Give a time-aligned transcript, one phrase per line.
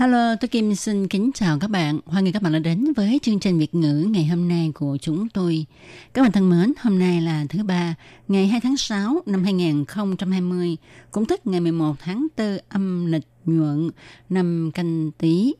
[0.00, 2.00] Hello, tôi Kim xin kính chào các bạn.
[2.06, 4.96] Hoan nghênh các bạn đã đến với chương trình Việt ngữ ngày hôm nay của
[5.00, 5.66] chúng tôi.
[6.12, 7.94] Các bạn thân mến, hôm nay là thứ ba,
[8.28, 10.76] ngày 2 tháng 6 năm 2020,
[11.10, 13.90] cũng tức ngày 11 tháng 4 âm lịch nhuận
[14.28, 15.54] năm canh tí.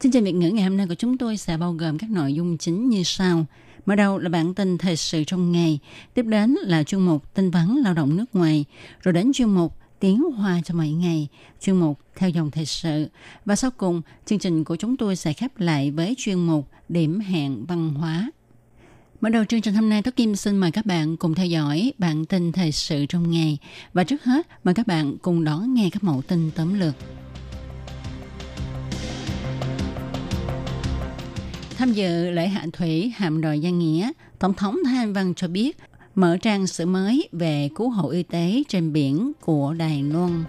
[0.00, 2.34] Chương trình Việt ngữ ngày hôm nay của chúng tôi sẽ bao gồm các nội
[2.34, 3.46] dung chính như sau.
[3.86, 5.78] Mở đầu là bản tin thời sự trong ngày,
[6.14, 8.64] tiếp đến là chuyên mục tin vắn lao động nước ngoài,
[9.02, 11.28] rồi đến chuyên mục tiếng hoa cho mọi ngày,
[11.60, 13.08] chuyên mục theo dòng thời sự.
[13.44, 17.20] Và sau cùng, chương trình của chúng tôi sẽ khép lại với chuyên mục điểm
[17.20, 18.30] hẹn văn hóa.
[19.20, 21.92] Mở đầu chương trình hôm nay, Tố Kim xin mời các bạn cùng theo dõi
[21.98, 23.58] bản tin thời sự trong ngày.
[23.92, 26.94] Và trước hết, mời các bạn cùng đón nghe các mẫu tin tóm lược.
[31.76, 35.48] Tham dự lễ hạ thủy hạm đội Giang Nghĩa, Tổng thống Thái Anh Văn cho
[35.48, 35.76] biết
[36.16, 40.44] mở trang sử mới về cứu hộ y tế trên biển của Đài Loan.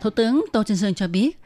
[0.00, 1.38] Thủ tướng Tô Trinh Sơn cho biết,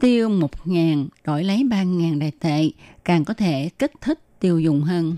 [0.00, 2.70] tiêu 1.000 đổi lấy 3.000 đại tệ
[3.04, 5.16] càng có thể kích thích tiêu dùng hơn.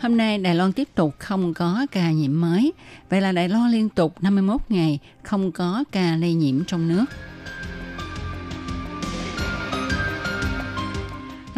[0.00, 2.72] Hôm nay Đài Loan tiếp tục không có ca nhiễm mới.
[3.10, 7.04] Vậy là Đài Loan liên tục 51 ngày không có ca lây nhiễm trong nước.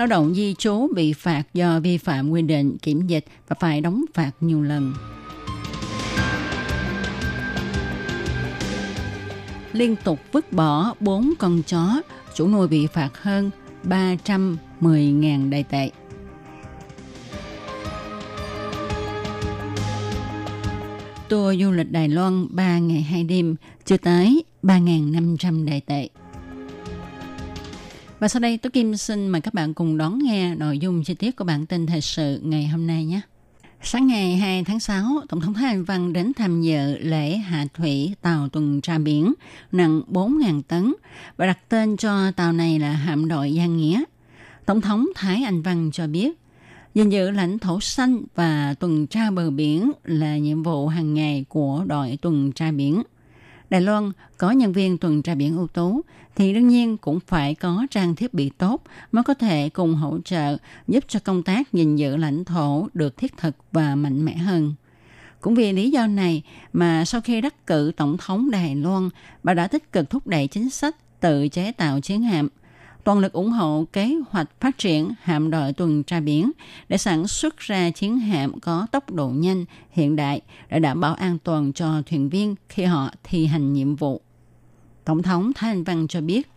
[0.01, 3.81] Lao động di trú bị phạt do vi phạm quy định kiểm dịch và phải
[3.81, 4.93] đóng phạt nhiều lần.
[9.73, 12.03] Liên tục vứt bỏ 4 con chó,
[12.35, 13.51] chủ nuôi bị phạt hơn
[13.85, 15.91] 310.000 đại tệ.
[21.29, 26.09] Tour du lịch Đài Loan 3 ngày 2 đêm chưa tới 3.500 đại tệ.
[28.21, 31.15] Và sau đây tôi Kim xin mời các bạn cùng đón nghe nội dung chi
[31.15, 33.21] tiết của bản tin thời sự ngày hôm nay nhé.
[33.83, 37.67] Sáng ngày 2 tháng 6, Tổng thống Thái Anh Văn đến tham dự lễ hạ
[37.75, 39.35] thủy tàu tuần tra biển
[39.73, 40.95] nặng 4.000 tấn
[41.37, 44.05] và đặt tên cho tàu này là hạm đội Giang Nghĩa.
[44.67, 46.39] Tổng thống Thái Anh Văn cho biết,
[46.95, 51.45] gìn giữ lãnh thổ xanh và tuần tra bờ biển là nhiệm vụ hàng ngày
[51.49, 53.03] của đội tuần tra biển.
[53.71, 56.01] Đài Loan có nhân viên tuần tra biển ưu tú
[56.41, 60.19] thì đương nhiên cũng phải có trang thiết bị tốt mới có thể cùng hỗ
[60.25, 60.57] trợ
[60.89, 64.75] giúp cho công tác gìn giữ lãnh thổ được thiết thực và mạnh mẽ hơn.
[65.41, 66.43] Cũng vì lý do này
[66.73, 69.09] mà sau khi đắc cử Tổng thống Đài Loan,
[69.43, 72.49] bà đã tích cực thúc đẩy chính sách tự chế tạo chiến hạm,
[73.05, 76.51] toàn lực ủng hộ kế hoạch phát triển hạm đội tuần tra biển
[76.89, 80.41] để sản xuất ra chiến hạm có tốc độ nhanh, hiện đại
[80.71, 84.23] để đảm bảo an toàn cho thuyền viên khi họ thi hành nhiệm vụ.
[85.11, 86.51] Tổng thống Thái Anh Văn cho biết,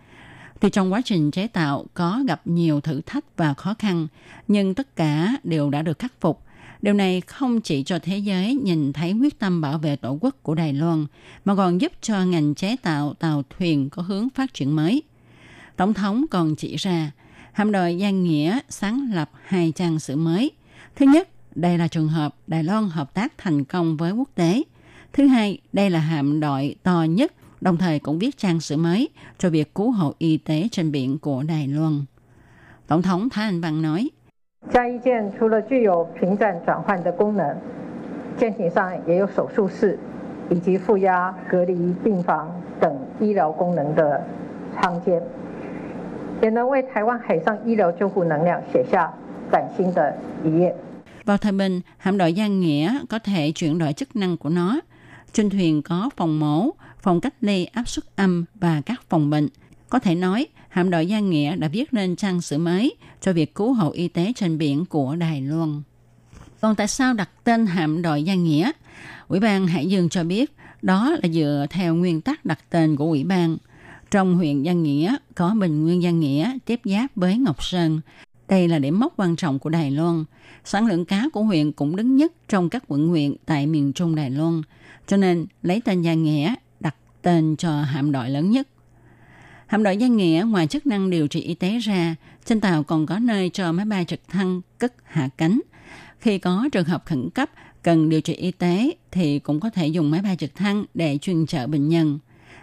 [0.61, 4.07] thì trong quá trình chế tạo có gặp nhiều thử thách và khó khăn,
[4.47, 6.43] nhưng tất cả đều đã được khắc phục.
[6.81, 10.35] Điều này không chỉ cho thế giới nhìn thấy quyết tâm bảo vệ tổ quốc
[10.43, 11.05] của Đài Loan,
[11.45, 15.03] mà còn giúp cho ngành chế tạo tàu thuyền có hướng phát triển mới.
[15.75, 17.11] Tổng thống còn chỉ ra,
[17.53, 20.51] hạm đội Giang Nghĩa sáng lập hai trang sử mới.
[20.95, 24.63] Thứ nhất, đây là trường hợp Đài Loan hợp tác thành công với quốc tế.
[25.13, 29.09] Thứ hai, đây là hạm đội to nhất đồng thời cũng viết trang sử mới
[29.37, 32.05] cho việc cứu hộ y tế trên biển của Đài Loan.
[32.87, 34.09] Tổng thống Thái Anh Văn nói,
[51.25, 54.79] vào thời bình, hạm đội Giang Nghĩa có thể chuyển đổi chức năng của nó.
[55.33, 56.69] Trên thuyền có phòng mổ,
[57.03, 59.49] phòng cách ly áp suất âm và các phòng bệnh.
[59.89, 63.55] Có thể nói, hạm đội Giang Nghĩa đã viết nên trang sử mới cho việc
[63.55, 65.81] cứu hộ y tế trên biển của Đài Loan.
[66.61, 68.71] Còn tại sao đặt tên hạm đội Giang Nghĩa?
[69.27, 73.05] Ủy ban Hải Dương cho biết đó là dựa theo nguyên tắc đặt tên của
[73.05, 73.57] ủy ban.
[74.11, 78.01] Trong huyện Giang Nghĩa có Bình Nguyên Giang Nghĩa tiếp giáp với Ngọc Sơn.
[78.47, 80.23] Đây là điểm mốc quan trọng của Đài Loan.
[80.65, 84.15] Sản lượng cá của huyện cũng đứng nhất trong các quận huyện tại miền Trung
[84.15, 84.61] Đài Loan.
[85.07, 86.55] Cho nên lấy tên Giang Nghĩa
[87.23, 88.67] tên cho hạm đội lớn nhất.
[89.67, 92.15] Hạm đội Giang Nghĩa ngoài chức năng điều trị y tế ra,
[92.45, 95.61] trên tàu còn có nơi cho máy bay trực thăng cất hạ cánh.
[96.19, 97.49] Khi có trường hợp khẩn cấp
[97.83, 101.17] cần điều trị y tế thì cũng có thể dùng máy bay trực thăng để
[101.21, 102.19] chuyên trợ bệnh nhân.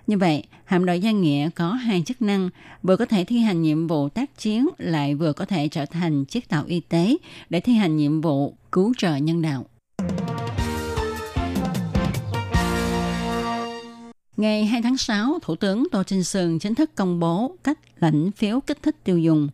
[0.06, 2.50] Như vậy, hạm đội Giang Nghĩa có hai chức năng,
[2.82, 6.24] vừa có thể thi hành nhiệm vụ tác chiến, lại vừa có thể trở thành
[6.24, 7.16] chiếc tàu y tế
[7.50, 9.66] để thi hành nhiệm vụ cứu trợ nhân đạo.
[14.40, 18.30] Ngày 2 tháng 6, Thủ tướng Tô Trinh Sương chính thức công bố cách lãnh
[18.30, 19.48] phiếu kích thích tiêu dùng.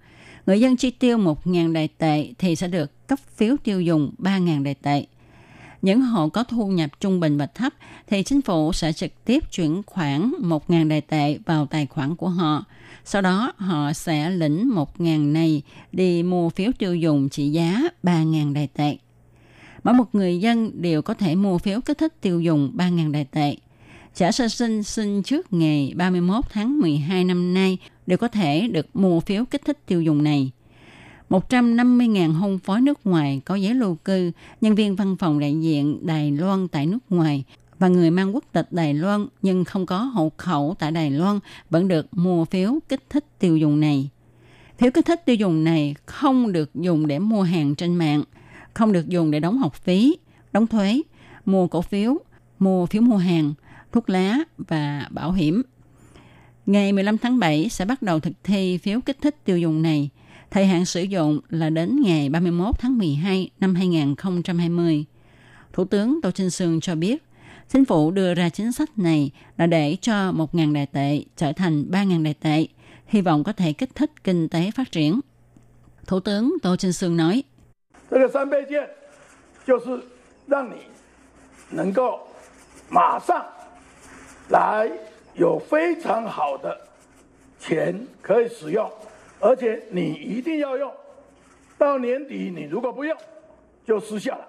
[0.46, 4.62] Người dân chi tiêu 1.000 đại tệ thì sẽ được cấp phiếu tiêu dùng 3.000
[4.62, 5.06] đại tệ.
[5.82, 7.72] Những hộ có thu nhập trung bình và thấp
[8.06, 12.28] thì chính phủ sẽ trực tiếp chuyển khoản 1.000 đại tệ vào tài khoản của
[12.28, 12.64] họ.
[13.04, 15.62] Sau đó họ sẽ lĩnh 1.000 này
[15.92, 18.96] đi mua phiếu tiêu dùng trị giá 3.000 đại tệ.
[19.84, 23.24] Mỗi một người dân đều có thể mua phiếu kích thích tiêu dùng 3.000 đại
[23.24, 23.56] tệ.
[24.16, 28.86] Trẻ sơ sinh sinh trước ngày 31 tháng 12 năm nay đều có thể được
[28.94, 30.50] mua phiếu kích thích tiêu dùng này.
[31.30, 36.06] 150.000 hôn phối nước ngoài có giấy lưu cư, nhân viên văn phòng đại diện
[36.06, 37.44] Đài Loan tại nước ngoài
[37.78, 41.38] và người mang quốc tịch Đài Loan nhưng không có hộ khẩu tại Đài Loan
[41.70, 44.10] vẫn được mua phiếu kích thích tiêu dùng này.
[44.78, 48.22] Phiếu kích thích tiêu dùng này không được dùng để mua hàng trên mạng,
[48.74, 50.16] không được dùng để đóng học phí,
[50.52, 51.02] đóng thuế,
[51.46, 52.18] mua cổ phiếu,
[52.58, 53.54] mua phiếu mua hàng,
[53.96, 55.62] thuốc lá và bảo hiểm.
[56.66, 60.10] Ngày 15 tháng 7 sẽ bắt đầu thực thi phiếu kích thích tiêu dùng này.
[60.50, 65.04] Thời hạn sử dụng là đến ngày 31 tháng 12 năm 2020.
[65.72, 67.22] Thủ tướng Tô Trinh Sương cho biết,
[67.68, 71.84] chính phủ đưa ra chính sách này là để cho 1.000 đại tệ trở thành
[71.90, 72.66] 3.000 đại tệ,
[73.06, 75.20] hy vọng có thể kích thích kinh tế phát triển.
[76.06, 77.42] Thủ tướng Tô Trinh Sương nói,
[84.49, 84.89] 来
[85.35, 86.77] 有非常好的
[87.59, 88.89] 钱可以使用，
[89.39, 90.91] 而且你一定要用。
[91.77, 93.17] 到年底你如果不用，
[93.87, 94.47] 就失效了。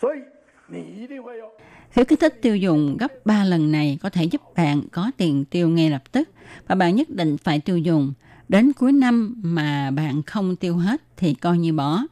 [0.00, 0.22] 所以
[0.66, 1.50] 你一定会用。
[1.90, 5.44] Phiếu kích thích tiêu dùng gấp 3 lần này có thể giúp bạn có tiền
[5.44, 6.28] tiêu ngay lập tức
[6.68, 8.12] và bạn nhất định phải tiêu dùng.
[8.48, 12.02] Đến cuối năm mà bạn không tiêu hết thì coi như bỏ.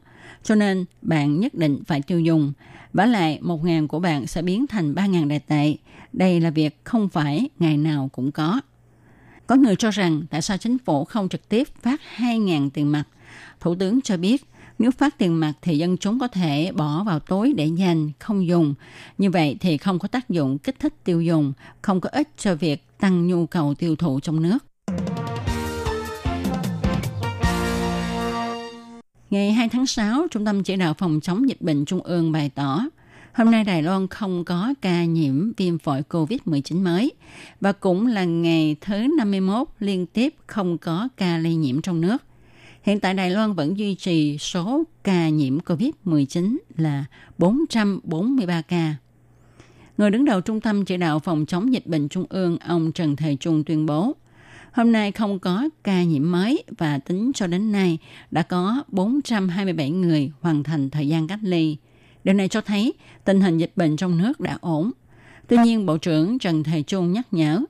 [0.44, 2.52] Cho nên bạn nhất định phải tiêu dùng.
[2.92, 5.74] Và lại 1.000 của bạn sẽ biến thành 3.000 đại tệ.
[6.12, 8.60] Đây là việc không phải ngày nào cũng có.
[9.46, 13.04] Có người cho rằng tại sao chính phủ không trực tiếp phát 2.000 tiền mặt.
[13.60, 14.44] Thủ tướng cho biết
[14.78, 18.46] nếu phát tiền mặt thì dân chúng có thể bỏ vào túi để dành, không
[18.46, 18.74] dùng.
[19.18, 21.52] Như vậy thì không có tác dụng kích thích tiêu dùng,
[21.82, 24.58] không có ích cho việc tăng nhu cầu tiêu thụ trong nước.
[29.34, 32.50] Ngày 2 tháng 6, Trung tâm Chỉ đạo Phòng chống dịch bệnh Trung ương bày
[32.54, 32.84] tỏ,
[33.32, 37.12] hôm nay Đài Loan không có ca nhiễm viêm phổi COVID-19 mới
[37.60, 42.22] và cũng là ngày thứ 51 liên tiếp không có ca lây nhiễm trong nước.
[42.82, 47.04] Hiện tại Đài Loan vẫn duy trì số ca nhiễm COVID-19 là
[47.38, 48.94] 443 ca.
[49.98, 53.16] Người đứng đầu Trung tâm Chỉ đạo Phòng chống dịch bệnh Trung ương, ông Trần
[53.16, 54.14] Thầy Trung tuyên bố,
[54.74, 57.98] hôm nay không có ca nhiễm mới và tính cho đến nay
[58.30, 61.76] đã có 427 người hoàn thành thời gian cách ly.
[62.24, 62.92] Điều này cho thấy
[63.24, 64.90] tình hình dịch bệnh trong nước đã ổn.
[65.48, 67.60] Tuy nhiên, Bộ trưởng Trần Thầy Trung nhắc nhở,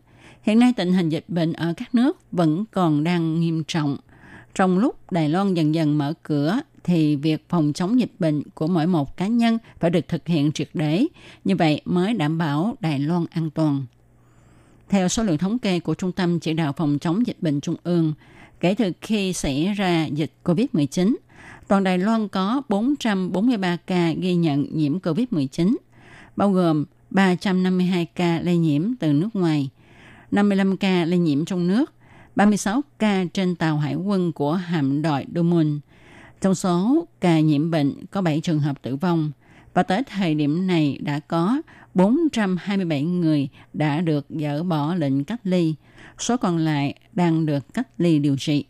[0.43, 3.97] hiện nay tình hình dịch bệnh ở các nước vẫn còn đang nghiêm trọng–
[4.55, 8.67] trong lúc Đài Loan dần dần mở cửa thì việc phòng chống dịch bệnh của
[8.67, 11.07] mỗi một cá nhân phải được thực hiện triệt để,
[11.45, 13.87] như vậy mới đảm bảo Đài Loan an toàn.
[14.89, 17.77] Theo số liệu thống kê của Trung tâm Chỉ đạo Phòng chống dịch bệnh Trung
[17.85, 18.13] ương,
[18.61, 21.15] kể từ khi xảy ra dịch COVID-19,
[21.69, 25.77] toàn Đài Loan có 443 ca ghi nhận nhiễm COVID-19,
[26.37, 29.71] bao gồm 352 ca lây nhiễm từ nước ngoài,
[30.31, 31.93] 55 ca lây nhiễm trong nước,
[32.37, 35.81] 36 ca trên tàu hải quân của hạm đội Dumont.
[36.41, 39.33] Trong số ca nhiễm bệnh có 7 trường hợp tử vong
[39.75, 41.61] và tới thời điểm này đã có
[41.95, 45.75] 427 người đã được dỡ bỏ lệnh cách ly,
[46.19, 48.65] số còn lại đang được cách ly điều trị.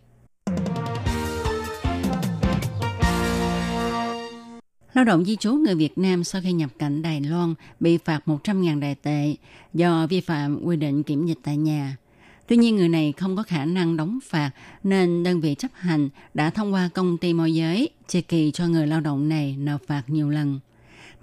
[4.94, 8.20] Lao động di trú người Việt Nam sau khi nhập cảnh Đài Loan bị phạt
[8.26, 9.34] 100.000 đại tệ
[9.74, 11.96] do vi phạm quy định kiểm dịch tại nhà.
[12.46, 14.50] Tuy nhiên người này không có khả năng đóng phạt
[14.82, 18.66] nên đơn vị chấp hành đã thông qua công ty môi giới chia kỳ cho
[18.66, 20.60] người lao động này nộp phạt nhiều lần.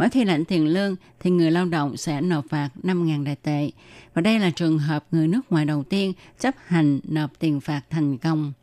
[0.01, 3.72] Mỗi khi lãnh tiền lương thì người lao động sẽ nộp phạt 5.000 đại tệ.
[4.13, 7.81] Và đây là trường hợp người nước ngoài đầu tiên chấp hành nộp tiền phạt
[7.89, 8.53] thành công.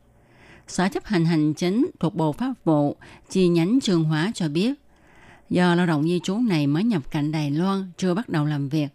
[0.68, 2.97] Sở chấp hành hành chính thuộc Bộ Pháp vụ
[3.30, 4.75] chi nhánh Trường Hóa cho biết,
[5.50, 8.68] do lao động di trú này mới nhập cảnh Đài Loan chưa bắt đầu làm
[8.68, 8.88] việc,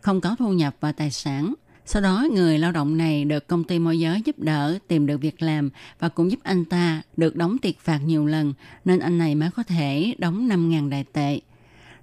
[0.00, 1.54] không có thu nhập và tài sản–
[1.88, 5.20] Sau đó, người lao động này được công ty môi giới giúp đỡ tìm được
[5.20, 9.18] việc làm và cũng giúp anh ta được đóng tiền phạt nhiều lần, nên anh
[9.18, 11.40] này mới có thể đóng 5.000 đại tệ.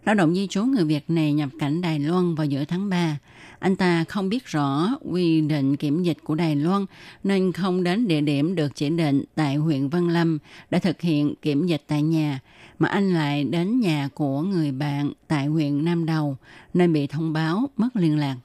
[0.05, 3.17] Lao động di trú người Việt này nhập cảnh Đài Loan vào giữa tháng 3.
[3.59, 6.85] Anh ta không biết rõ quy định kiểm dịch của Đài Loan
[7.23, 10.37] nên không đến địa điểm được chỉ định tại huyện Văn Lâm
[10.69, 12.39] để thực hiện kiểm dịch tại nhà,
[12.79, 16.37] mà anh lại đến nhà của người bạn tại huyện Nam Đầu
[16.73, 18.35] nên bị thông báo mất liên lạc.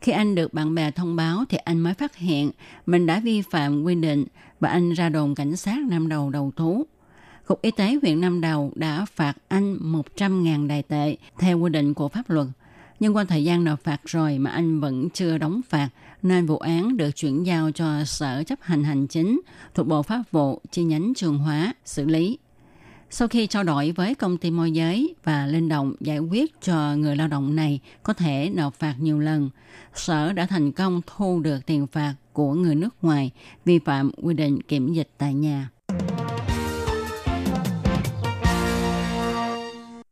[0.00, 2.50] Khi anh được bạn bè thông báo thì anh mới phát hiện
[2.86, 4.24] mình đã vi phạm quy định
[4.60, 6.86] và anh ra đồn cảnh sát Nam Đầu đầu thú.
[7.50, 11.94] Cục Y tế huyện Nam Đầu đã phạt anh 100.000 đài tệ theo quy định
[11.94, 12.46] của pháp luật.
[13.00, 15.88] Nhưng qua thời gian nộp phạt rồi mà anh vẫn chưa đóng phạt,
[16.22, 19.40] nên vụ án được chuyển giao cho Sở chấp hành hành chính
[19.74, 22.38] thuộc Bộ Pháp vụ chi nhánh Trường Hóa xử lý.
[23.10, 26.94] Sau khi trao đổi với công ty môi giới và linh động giải quyết cho
[26.96, 29.50] người lao động này có thể nộp phạt nhiều lần,
[29.94, 33.30] Sở đã thành công thu được tiền phạt của người nước ngoài
[33.64, 35.70] vi phạm quy định kiểm dịch tại nhà.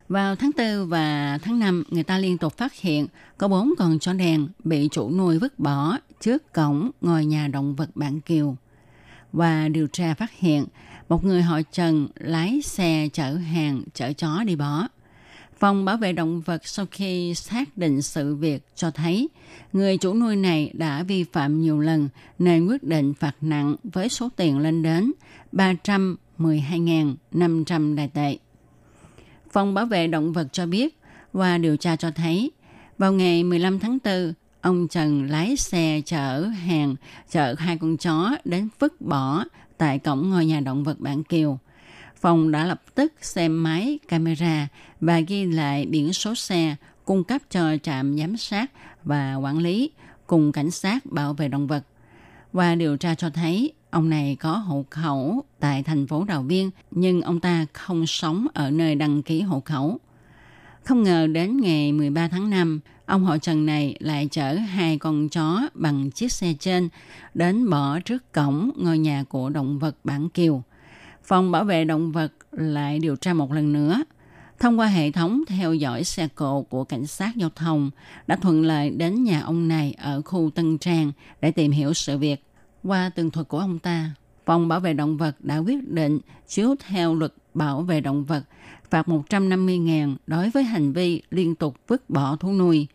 [0.09, 3.99] Vào tháng 4 và tháng 5, người ta liên tục phát hiện có bốn con
[3.99, 8.55] chó đen bị chủ nuôi vứt bỏ trước cổng ngôi nhà động vật Bản Kiều.
[9.33, 10.65] Và điều tra phát hiện
[11.09, 14.87] một người họ Trần lái xe chở hàng chở chó đi bỏ.
[15.59, 19.29] Phòng bảo vệ động vật sau khi xác định sự việc cho thấy
[19.73, 24.09] người chủ nuôi này đã vi phạm nhiều lần nên quyết định phạt nặng với
[24.09, 25.11] số tiền lên đến
[25.51, 28.37] 312.500 đại tệ.
[29.51, 30.97] Phòng bảo vệ động vật cho biết
[31.33, 32.51] qua điều tra cho thấy
[32.97, 36.95] vào ngày 15 tháng 4, ông Trần lái xe chở hàng
[37.29, 39.43] chở hai con chó đến vứt bỏ
[39.77, 41.59] tại cổng ngôi nhà động vật Bản Kiều.
[42.15, 44.67] Phòng đã lập tức xem máy camera
[45.01, 46.75] và ghi lại biển số xe
[47.05, 48.71] cung cấp cho trạm giám sát
[49.03, 49.91] và quản lý
[50.27, 51.83] cùng cảnh sát bảo vệ động vật.
[52.53, 56.71] Qua điều tra cho thấy, ông này có hộ khẩu tại thành phố Đào Viên,
[56.91, 59.99] nhưng ông ta không sống ở nơi đăng ký hộ khẩu.
[60.83, 65.29] Không ngờ đến ngày 13 tháng 5, ông họ Trần này lại chở hai con
[65.29, 66.89] chó bằng chiếc xe trên
[67.33, 70.63] đến bỏ trước cổng ngôi nhà của động vật Bản Kiều.
[71.23, 74.03] Phòng bảo vệ động vật lại điều tra một lần nữa.
[74.59, 77.91] Thông qua hệ thống theo dõi xe cộ của cảnh sát giao thông
[78.27, 81.11] đã thuận lợi đến nhà ông này ở khu Tân Trang
[81.41, 82.43] để tìm hiểu sự việc.
[82.83, 84.11] Qua tường thuật của ông ta,
[84.45, 88.43] Phòng Bảo vệ Động vật đã quyết định chiếu theo luật bảo vệ động vật
[88.89, 92.87] phạt 150.000 đối với hành vi liên tục vứt bỏ thú nuôi,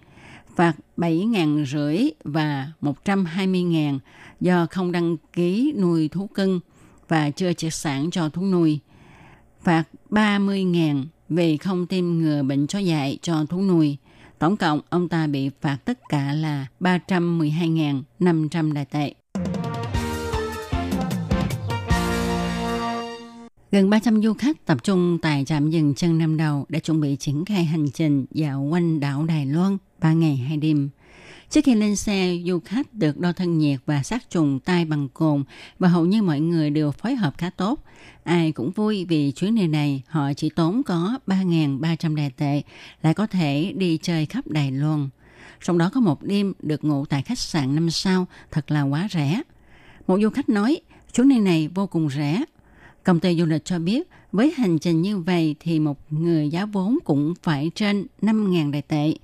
[0.56, 3.98] phạt 7.000 rưỡi và 120.000
[4.40, 6.60] do không đăng ký nuôi thú cưng
[7.08, 8.78] và chưa triệt sản cho thú nuôi,
[9.62, 13.96] phạt 30.000 vì không tiêm ngừa bệnh chó dại cho thú nuôi.
[14.38, 19.14] Tổng cộng, ông ta bị phạt tất cả là 312.500 đại tệ.
[23.72, 27.16] Gần 300 du khách tập trung tại trạm dừng chân năm đầu đã chuẩn bị
[27.16, 30.90] triển khai hành trình dạo quanh đảo Đài Loan 3 ngày 2 đêm.
[31.54, 35.08] Trước khi lên xe, du khách được đo thân nhiệt và sát trùng tay bằng
[35.08, 35.44] cồn
[35.78, 37.80] và hầu như mọi người đều phối hợp khá tốt.
[38.24, 42.62] Ai cũng vui vì chuyến đi này họ chỉ tốn có 3.300 đài tệ,
[43.02, 45.08] lại có thể đi chơi khắp Đài Loan.
[45.64, 49.08] Trong đó có một đêm được ngủ tại khách sạn 5 sao, thật là quá
[49.10, 49.42] rẻ.
[50.06, 50.80] Một du khách nói,
[51.12, 52.44] chuyến đi này vô cùng rẻ,
[53.04, 56.66] Công ty du lịch cho biết với hành trình như vậy thì một người giá
[56.66, 59.14] vốn cũng phải trên 5.000 đại tệ.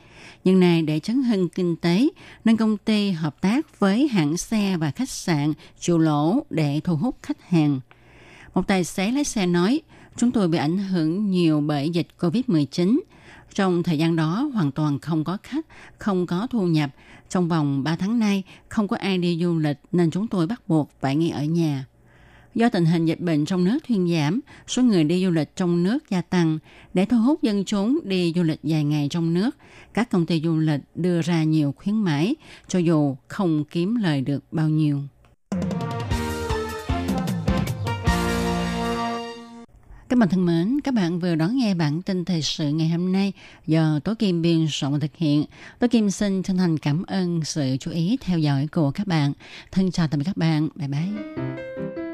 [0.44, 2.08] Nhưng này để chấn hưng kinh tế
[2.44, 6.96] nên công ty hợp tác với hãng xe và khách sạn chịu lỗ để thu
[6.96, 7.80] hút khách hàng.
[8.54, 9.80] Một tài xế lái xe nói,
[10.16, 13.00] chúng tôi bị ảnh hưởng nhiều bởi dịch COVID-19.
[13.54, 15.66] Trong thời gian đó hoàn toàn không có khách,
[15.98, 16.90] không có thu nhập.
[17.28, 20.68] Trong vòng 3 tháng nay không có ai đi du lịch nên chúng tôi bắt
[20.68, 21.84] buộc phải nghỉ ở nhà.
[22.54, 25.82] Do tình hình dịch bệnh trong nước thuyên giảm, số người đi du lịch trong
[25.82, 26.58] nước gia tăng.
[26.94, 29.56] Để thu hút dân chúng đi du lịch dài ngày trong nước,
[29.94, 32.34] các công ty du lịch đưa ra nhiều khuyến mãi,
[32.68, 35.00] cho dù không kiếm lời được bao nhiêu.
[40.08, 43.12] Các bạn thân mến, các bạn vừa đón nghe bản tin thời sự ngày hôm
[43.12, 43.32] nay
[43.66, 45.44] do Tố Kim biên soạn và thực hiện.
[45.78, 49.32] Tố Kim xin chân thành cảm ơn sự chú ý theo dõi của các bạn.
[49.72, 50.68] Thân chào tạm biệt các bạn.
[50.74, 51.69] Bye bye.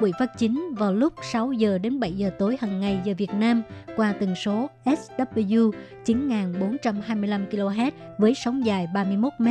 [0.00, 3.34] buổi phát chính vào lúc 6 giờ đến 7 giờ tối hàng ngày giờ Việt
[3.34, 3.62] Nam
[3.96, 5.70] qua tần số SW
[6.04, 9.48] 9425 kHz với sóng dài 31 m.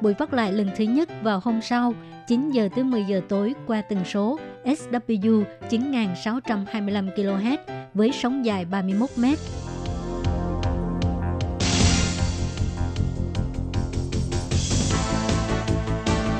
[0.00, 1.94] Buổi phát lại lần thứ nhất vào hôm sau
[2.26, 7.58] 9 giờ tới 10 giờ tối qua tần số SW 9625 kHz
[7.94, 9.24] với sóng dài 31 m.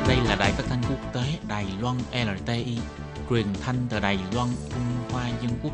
[0.09, 2.79] Đây là đài phát thanh quốc tế Đài Loan LTI,
[3.31, 5.73] truyền thanh từ Đài Loan, Trung Hoa Dân Quốc.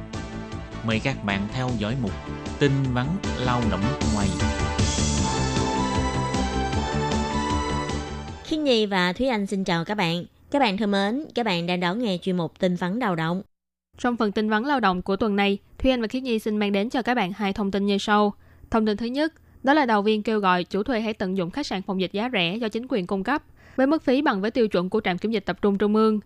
[0.87, 2.13] Mời các bạn theo dõi mục
[2.59, 3.07] tin vắn
[3.39, 3.81] lao động
[4.15, 4.29] ngoài.
[8.45, 10.25] Khiết Nhi và Thúy Anh xin chào các bạn.
[10.51, 13.43] Các bạn thân mến, các bạn đang đón nghe chuyên mục tin vắn lao động.
[13.99, 16.57] Trong phần tin vắn lao động của tuần này, Thúy Anh và Khiết Nhi xin
[16.57, 18.35] mang đến cho các bạn hai thông tin như sau.
[18.71, 19.33] Thông tin thứ nhất,
[19.63, 22.13] đó là đầu viên kêu gọi chủ thuê hãy tận dụng khách sạn phòng dịch
[22.13, 23.43] giá rẻ do chính quyền cung cấp
[23.77, 26.21] với mức phí bằng với tiêu chuẩn của trạm kiểm dịch tập trung trung ương.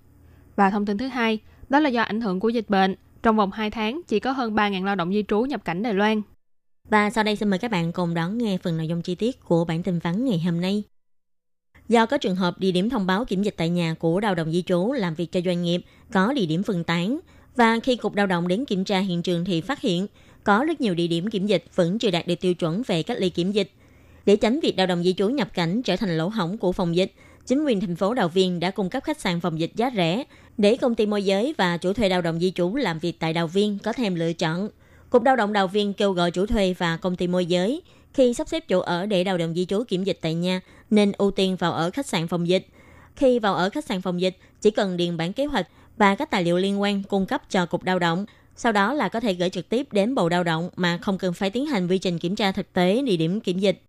[0.56, 3.52] Và thông tin thứ hai, đó là do ảnh hưởng của dịch bệnh, trong vòng
[3.52, 6.22] 2 tháng chỉ có hơn 3.000 lao động di trú nhập cảnh Đài Loan.
[6.90, 9.40] Và sau đây xin mời các bạn cùng đón nghe phần nội dung chi tiết
[9.44, 10.82] của bản tin vắn ngày hôm nay.
[11.88, 14.52] Do có trường hợp địa điểm thông báo kiểm dịch tại nhà của lao động
[14.52, 15.82] di trú làm việc cho doanh nghiệp
[16.12, 17.18] có địa điểm phân tán
[17.56, 20.06] và khi Cục Lao động đến kiểm tra hiện trường thì phát hiện
[20.44, 23.18] có rất nhiều địa điểm kiểm dịch vẫn chưa đạt được tiêu chuẩn về cách
[23.20, 23.70] ly kiểm dịch.
[24.26, 26.96] Để tránh việc lao động di trú nhập cảnh trở thành lỗ hổng của phòng
[26.96, 27.12] dịch,
[27.46, 30.24] chính quyền thành phố Đào Viên đã cung cấp khách sạn phòng dịch giá rẻ
[30.58, 33.32] để công ty môi giới và chủ thuê lao động di trú làm việc tại
[33.32, 34.68] Đào Viên có thêm lựa chọn.
[35.10, 37.82] Cục Lao động Đào Viên kêu gọi chủ thuê và công ty môi giới
[38.14, 40.60] khi sắp xếp chỗ ở để lao động di trú kiểm dịch tại nhà
[40.90, 42.66] nên ưu tiên vào ở khách sạn phòng dịch.
[43.16, 46.30] Khi vào ở khách sạn phòng dịch, chỉ cần điền bản kế hoạch và các
[46.30, 48.26] tài liệu liên quan cung cấp cho Cục Lao động.
[48.56, 51.32] Sau đó là có thể gửi trực tiếp đến Bộ Lao động mà không cần
[51.32, 53.82] phải tiến hành quy trình kiểm tra thực tế địa điểm kiểm dịch.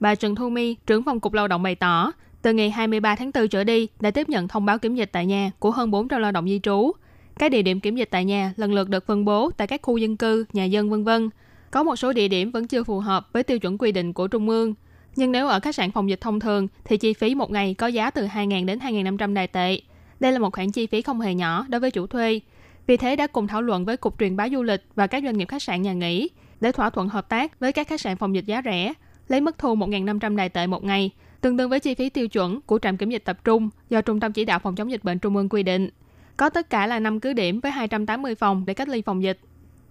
[0.00, 2.12] Bà Trần Thu My, trưởng phòng Cục Lao động bày tỏ,
[2.46, 5.26] từ ngày 23 tháng 4 trở đi đã tiếp nhận thông báo kiểm dịch tại
[5.26, 6.92] nhà của hơn 400 lao động di trú.
[7.38, 9.96] Các địa điểm kiểm dịch tại nhà lần lượt được phân bố tại các khu
[9.96, 11.30] dân cư, nhà dân vân vân.
[11.70, 14.28] Có một số địa điểm vẫn chưa phù hợp với tiêu chuẩn quy định của
[14.28, 14.74] Trung ương.
[15.16, 17.86] Nhưng nếu ở khách sạn phòng dịch thông thường thì chi phí một ngày có
[17.86, 19.80] giá từ 2.000 đến 2.500 đài tệ.
[20.20, 22.40] Đây là một khoản chi phí không hề nhỏ đối với chủ thuê.
[22.86, 25.38] Vì thế đã cùng thảo luận với Cục Truyền bá Du lịch và các doanh
[25.38, 26.28] nghiệp khách sạn nhà nghỉ
[26.60, 28.92] để thỏa thuận hợp tác với các khách sạn phòng dịch giá rẻ,
[29.28, 31.10] lấy mức thu 1.500 đài tệ một ngày,
[31.46, 34.20] tương đương với chi phí tiêu chuẩn của trạm kiểm dịch tập trung do Trung
[34.20, 35.88] tâm Chỉ đạo Phòng chống dịch bệnh Trung ương quy định.
[36.36, 39.38] Có tất cả là 5 cứ điểm với 280 phòng để cách ly phòng dịch.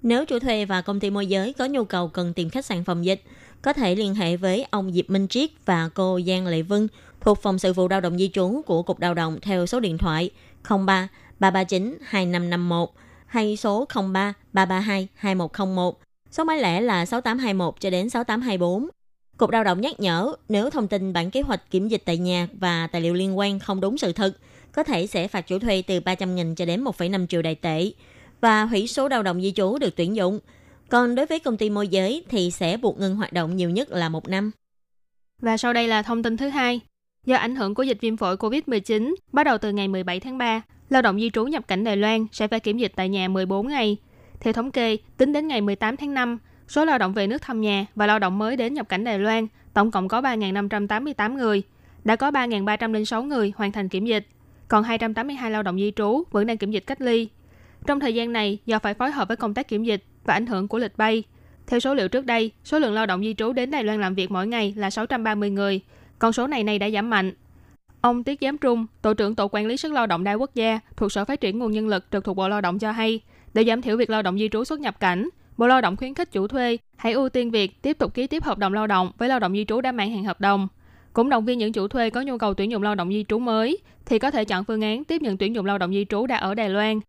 [0.03, 2.83] Nếu chủ thuê và công ty môi giới có nhu cầu cần tìm khách sạn
[2.83, 3.23] phòng dịch,
[3.61, 6.87] có thể liên hệ với ông Diệp Minh Triết và cô Giang Lệ Vân
[7.21, 9.97] thuộc phòng sự vụ lao động di trú của Cục Lao động theo số điện
[9.97, 10.29] thoại
[10.69, 11.07] 03
[11.39, 12.89] 339 2551
[13.25, 15.99] hay số 03 332 2101.
[16.31, 18.89] Số máy lẻ là 6821 cho đến 6824.
[19.37, 22.47] Cục Lao động nhắc nhở nếu thông tin bản kế hoạch kiểm dịch tại nhà
[22.59, 24.37] và tài liệu liên quan không đúng sự thật,
[24.71, 27.91] có thể sẽ phạt chủ thuê từ 300.000 cho đến 1,5 triệu đại tệ
[28.41, 30.39] và hủy số lao động di trú được tuyển dụng.
[30.89, 33.89] Còn đối với công ty môi giới thì sẽ buộc ngừng hoạt động nhiều nhất
[33.89, 34.51] là một năm.
[35.41, 36.79] Và sau đây là thông tin thứ hai.
[37.25, 40.61] Do ảnh hưởng của dịch viêm phổi COVID-19, bắt đầu từ ngày 17 tháng 3,
[40.89, 43.67] lao động di trú nhập cảnh Đài Loan sẽ phải kiểm dịch tại nhà 14
[43.67, 43.97] ngày.
[44.39, 47.61] Theo thống kê, tính đến ngày 18 tháng 5, số lao động về nước thăm
[47.61, 51.63] nhà và lao động mới đến nhập cảnh Đài Loan tổng cộng có 3.588 người.
[52.03, 54.27] Đã có 3.306 người hoàn thành kiểm dịch,
[54.67, 57.29] còn 282 lao động di trú vẫn đang kiểm dịch cách ly.
[57.87, 60.45] Trong thời gian này, do phải phối hợp với công tác kiểm dịch và ảnh
[60.45, 61.23] hưởng của lịch bay,
[61.67, 64.15] theo số liệu trước đây, số lượng lao động di trú đến Đài Loan làm
[64.15, 65.81] việc mỗi ngày là 630 người.
[66.19, 67.33] Con số này nay đã giảm mạnh.
[68.01, 70.79] Ông Tiết Giám Trung, Tổ trưởng Tổ quản lý sức lao động đa quốc gia
[70.97, 73.19] thuộc Sở Phát triển Nguồn Nhân lực trực thuộc Bộ Lao động cho hay,
[73.53, 76.13] để giảm thiểu việc lao động di trú xuất nhập cảnh, Bộ Lao động khuyến
[76.13, 79.11] khích chủ thuê hãy ưu tiên việc tiếp tục ký tiếp hợp đồng lao động
[79.17, 80.67] với lao động di trú đã mãn hạn hợp đồng.
[81.13, 83.39] Cũng động viên những chủ thuê có nhu cầu tuyển dụng lao động di trú
[83.39, 86.25] mới thì có thể chọn phương án tiếp nhận tuyển dụng lao động di trú
[86.25, 86.99] đã ở Đài Loan.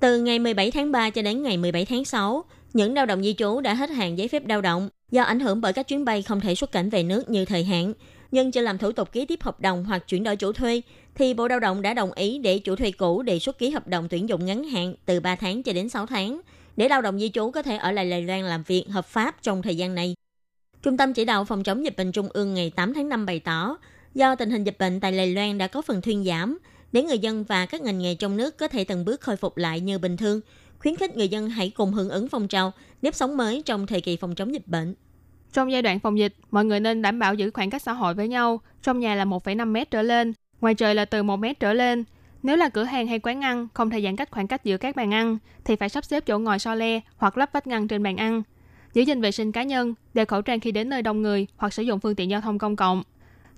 [0.00, 3.34] Từ ngày 17 tháng 3 cho đến ngày 17 tháng 6, những lao động di
[3.34, 6.22] trú đã hết hạn giấy phép lao động do ảnh hưởng bởi các chuyến bay
[6.22, 7.92] không thể xuất cảnh về nước như thời hạn.
[8.30, 10.82] Nhưng chưa làm thủ tục ký tiếp hợp đồng hoặc chuyển đổi chủ thuê,
[11.14, 13.88] thì Bộ Lao động đã đồng ý để chủ thuê cũ đề xuất ký hợp
[13.88, 16.40] đồng tuyển dụng ngắn hạn từ 3 tháng cho đến 6 tháng,
[16.80, 19.42] để lao động di trú có thể ở lại Đài Loan làm việc hợp pháp
[19.42, 20.14] trong thời gian này.
[20.82, 23.40] Trung tâm chỉ đạo phòng chống dịch bệnh Trung ương ngày 8 tháng 5 bày
[23.40, 23.76] tỏ,
[24.14, 26.58] do tình hình dịch bệnh tại Đài Loan đã có phần thuyên giảm,
[26.92, 29.56] để người dân và các ngành nghề trong nước có thể từng bước khôi phục
[29.56, 30.40] lại như bình thường,
[30.78, 34.00] khuyến khích người dân hãy cùng hưởng ứng phong trào nếp sống mới trong thời
[34.00, 34.94] kỳ phòng chống dịch bệnh.
[35.52, 38.14] Trong giai đoạn phòng dịch, mọi người nên đảm bảo giữ khoảng cách xã hội
[38.14, 38.60] với nhau.
[38.82, 42.04] Trong nhà là 1,5 mét trở lên, ngoài trời là từ 1 mét trở lên.
[42.42, 44.96] Nếu là cửa hàng hay quán ăn không thể giãn cách khoảng cách giữa các
[44.96, 48.02] bàn ăn, thì phải sắp xếp chỗ ngồi so le hoặc lắp vách ngăn trên
[48.02, 48.42] bàn ăn.
[48.94, 51.72] Giữ gìn vệ sinh cá nhân, đeo khẩu trang khi đến nơi đông người hoặc
[51.72, 53.02] sử dụng phương tiện giao thông công cộng.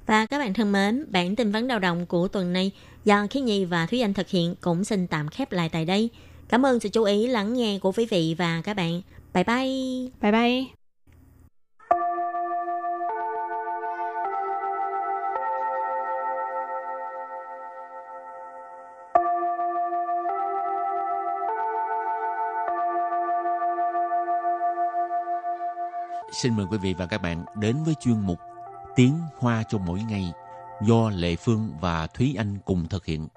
[0.07, 2.73] Và các bạn thân mến, bản tin vấn đầu động của tuần này
[3.05, 6.11] do Khí Nhi và Thúy Anh thực hiện cũng xin tạm khép lại tại đây.
[6.49, 9.03] Cảm ơn sự chú ý lắng nghe của quý vị và các bạn.
[9.35, 10.11] Bye bye!
[10.21, 10.65] Bye bye!
[26.35, 28.39] xin mời quý vị và các bạn đến với chuyên mục
[28.97, 30.33] Tiếng Hoa cho mỗi ngày
[30.83, 33.29] do Lệ Phương và Thúy Anh cùng thực hiện.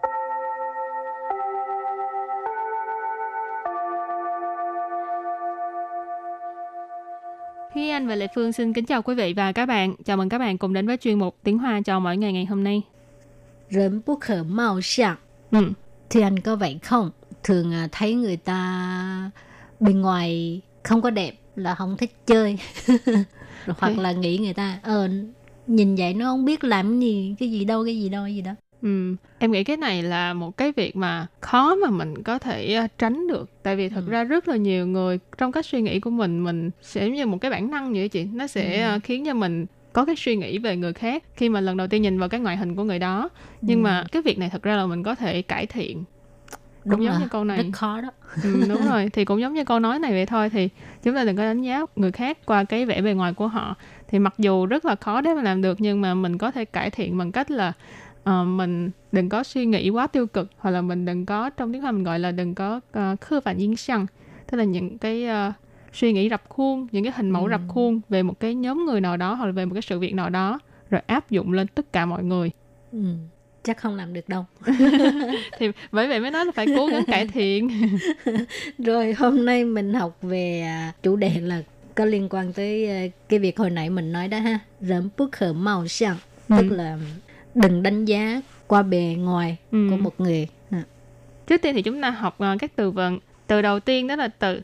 [7.74, 9.96] Thúy Anh và Lệ Phương xin kính chào quý vị và các bạn.
[10.06, 12.46] Chào mừng các bạn cùng đến với chuyên mục Tiếng Hoa cho mỗi ngày ngày
[12.46, 12.82] hôm nay.
[13.70, 15.16] Rấn bất khở màu xiang.
[15.52, 15.72] Ừ.
[16.10, 17.12] Thì anh có vậy không?
[17.44, 19.32] Thường à, thấy người ta
[19.80, 22.60] bên ngoài không có đẹp là không thích chơi
[23.78, 25.10] hoặc là nghĩ người ta ờ
[25.68, 28.42] nhìn vậy nó không biết làm gì cái gì đâu cái gì đâu cái gì
[28.42, 28.52] đó.
[28.82, 32.74] Ừ, em nghĩ cái này là một cái việc mà khó mà mình có thể
[32.74, 33.50] ờ, tránh được.
[33.64, 34.12] Tại vì thật ừ.
[34.12, 37.38] ra rất là nhiều người trong cách suy nghĩ của mình mình sẽ như một
[37.42, 38.24] cái bản năng vậy chị.
[38.34, 38.88] Nó sẽ ừ.
[38.88, 41.88] Ờ, khiến cho mình có cái suy nghĩ về người khác khi mà lần đầu
[41.88, 43.30] tiên nhìn vào cái ngoại hình của người đó.
[43.62, 43.84] Nhưng ừ.
[43.84, 46.04] mà cái việc này thật ra là mình có thể cải thiện.
[46.92, 47.58] Cũng giống như câu này.
[47.58, 48.10] Rất khó đó.
[48.44, 49.10] Ừ, đúng rồi.
[49.14, 50.70] Thì cũng giống như câu nói này vậy thôi thì
[51.04, 53.76] chúng ta đừng có đánh giá người khác qua cái vẻ bề ngoài của họ
[54.08, 56.66] thì mặc dù rất là khó để mà làm được nhưng mà mình có thể
[56.66, 57.74] cải thiện bằng cách là
[58.30, 61.74] uh, mình đừng có suy nghĩ quá tiêu cực hoặc là mình đừng có trong
[61.74, 64.06] tiếng hoa mình gọi là đừng có uh, khư và yên săn
[64.52, 65.54] tức là những cái uh,
[65.94, 67.50] suy nghĩ rập khuôn những cái hình mẫu ừ.
[67.50, 70.00] rập khuôn về một cái nhóm người nào đó hoặc là về một cái sự
[70.00, 72.52] việc nào đó rồi áp dụng lên tất cả mọi người.
[72.92, 73.00] Ừ
[73.68, 74.46] chắc không làm được đâu.
[75.60, 77.70] Thì bởi vậy mới nói là phải cố gắng cải thiện.
[78.78, 81.62] Rồi hôm nay mình học về à, chủ đề là
[81.98, 85.32] có liên quan tới à, cái việc hồi nãy mình nói đó ha rỡm bức
[85.32, 86.18] khở màu sang
[86.50, 86.56] ừ.
[86.60, 86.98] tức là
[87.56, 89.88] đừng đánh giá qua bề ngoài ừ.
[89.90, 90.84] của một người à.
[91.48, 94.62] trước tiên thì chúng ta học các từ vựng từ đầu tiên đó là từ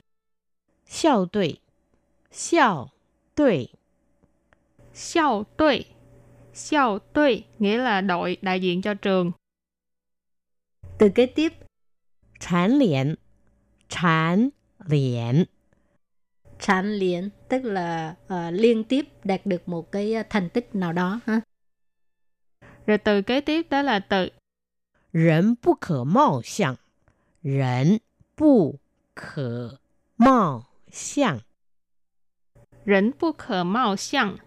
[0.85, 1.57] xiao tui
[2.31, 2.89] xiao
[3.35, 3.67] tui
[4.93, 5.85] xiao tui
[6.53, 9.31] xiao tui nghĩa là đội đại diện cho trường.
[10.97, 11.53] Từ kế tiếp.
[12.39, 13.15] Trán liền.
[13.89, 14.49] Trán
[14.85, 15.45] liền
[16.63, 20.93] sản liền tức là uh, liên tiếp đạt được một cái ờ, thành tích nào
[20.93, 21.41] đó ha.
[22.85, 24.29] Rồi từ kế tiếp đó là từ
[25.13, 26.75] Rẫn bất khả mạo xiang.
[27.43, 27.97] Rẫn
[28.37, 28.71] bất
[29.15, 29.43] khả
[30.17, 31.39] mạo xiang.
[32.85, 34.37] Rẫn bất khả mạo xiang.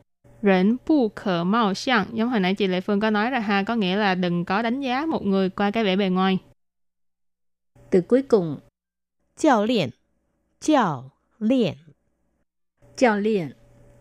[0.42, 2.07] Rẫn bất khả mạo xiang.
[2.12, 4.62] Giống hồi nãy chị Lệ Phương có nói rồi ha Có nghĩa là đừng có
[4.62, 6.38] đánh giá một người qua cái vẻ bề ngoài.
[7.90, 8.59] Từ cuối cùng
[9.37, 9.90] Giáo luyện
[10.61, 11.74] Giáo luyện
[12.98, 13.52] Giáo luyện.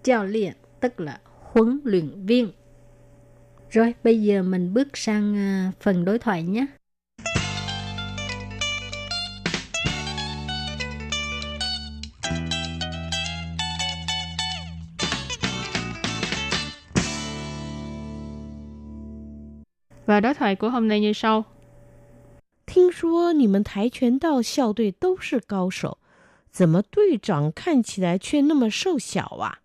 [0.05, 2.53] Giáo luyện tức là huấn luyện viên.
[3.71, 6.66] Rồi, bây giờ mình bước sang à, phần đối thoại nhé.
[20.07, 21.45] Và đối thoại của hôm nay như sau.
[22.66, 25.99] 听说你们跆拳道校队都是高手，
[26.56, 29.60] 怎么队长看起来却那么瘦小啊？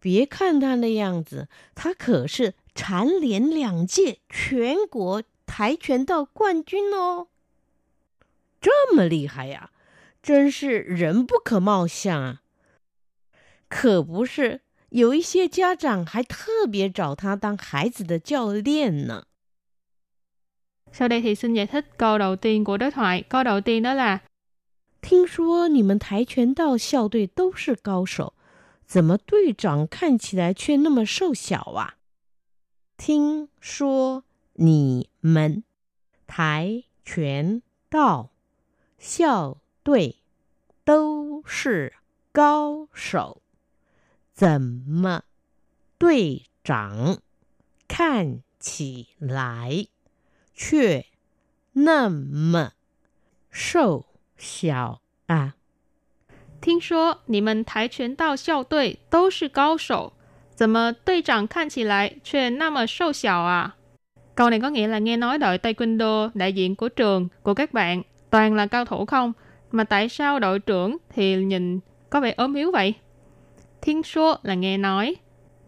[0.00, 7.26] 别看他那样子，他可是蝉联两届全国跆拳道冠军哦！
[8.58, 9.70] 这么厉害呀，
[10.22, 12.42] 真是人不可貌相啊！
[13.68, 14.62] 可不是。
[14.88, 19.26] 有一些家长还特别找他当孩子的教练呢。
[20.90, 23.22] Sau đây thì xin giải thích câu đầu tiên của đối thoại.
[23.28, 24.20] Câu đầu tiên đó là
[25.00, 28.34] 听说你们跆拳道校队都是高手，
[28.84, 31.96] 怎么队长看起来却那么瘦小啊？
[32.96, 35.62] 听说你们
[36.26, 38.32] 跆拳道
[38.98, 40.16] 校队
[40.84, 41.94] 都是
[42.32, 43.40] 高手。
[44.34, 45.22] 怎么
[45.96, 47.22] 队长
[47.86, 49.86] 看起来
[50.52, 51.06] 却
[51.72, 52.72] 那么
[53.50, 55.53] 瘦小啊？
[56.61, 60.13] 听说你们跆拳道校队都是高手，
[60.55, 63.75] 怎么队长看起来却那么瘦小啊？
[64.35, 68.01] Câu này có nghĩa là nghe nói đội Taekwondo đại diện của trường của các bạn
[68.29, 69.33] toàn là cao thủ không?
[69.71, 72.93] Mà tại sao đội trưởng thì nhìn có vẻ ốm yếu vậy?
[73.81, 75.15] Thiên số là nghe nói.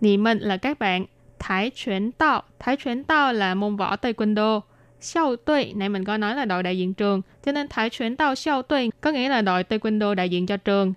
[0.02, 1.06] Nì mình là các bạn.
[1.40, 2.44] Thái chuyển đạo.
[2.60, 4.62] Thái chuyển đạo là môn võ taekwondo.
[5.01, 8.17] xiao tuệ nãy mình có nói là đội đại diện trường, cho nên thái chuyển
[8.17, 10.95] tao xiao tuệ có nghĩa là đội taekwondo đại diện cho trường.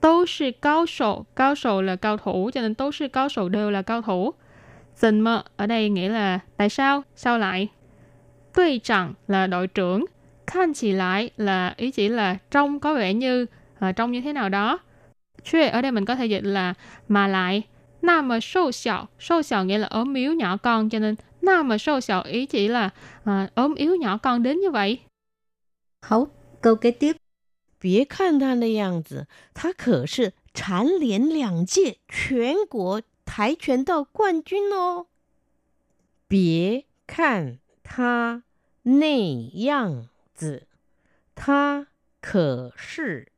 [0.00, 3.48] Tố sư cao sổ, cao sổ là cao thủ, cho nên tố sư cao sổ
[3.48, 4.30] đều là cao thủ.
[4.96, 7.68] Dần mơ ở đây nghĩa là tại sao, sao lại.
[8.56, 10.04] Đội trưởng là đội trưởng,
[10.46, 13.46] Khan chỉ lại là ý chỉ là trông có vẻ như,
[13.78, 14.78] à, trông như thế nào đó.
[15.50, 16.74] Chuyện ở đây mình có thể dịch là
[17.08, 17.62] mà lại,
[18.02, 21.63] Nào mà sâu xạo, sâu xạo nghĩa là ốm miếu nhỏ con, cho nên na
[21.63, 22.89] mà sâu xạo ý chỉ là
[23.23, 24.99] à, ốm yếu nhỏ con đến như vậy.
[26.01, 26.27] Hấu,
[26.61, 27.15] câu kế tiếp.
[27.79, 35.05] 别看他那样子，他可是蝉联两届全国跆拳道冠军哦。
[36.27, 38.43] 别看他
[38.81, 40.67] 那样子，
[41.35, 41.87] 他
[42.19, 43.31] 可是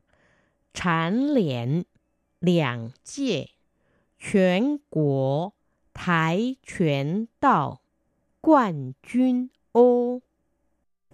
[0.74, 1.86] 蝉联
[2.40, 3.50] 两届
[4.18, 5.54] 全国
[5.94, 7.82] 跆拳道
[8.44, 10.22] 冠军哦。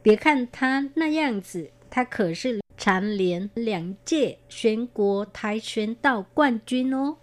[0.03, 7.17] 别看他那样子，他可是蝉联两届全国跆拳道冠军哦。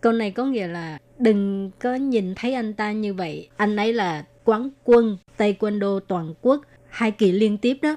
[0.00, 3.48] Câu này có nghĩa là đừng có nhìn thấy anh ta như vậy.
[3.56, 7.96] Anh ấy là quán quân Taekwondo toàn quốc hai kỳ liên tiếp đó.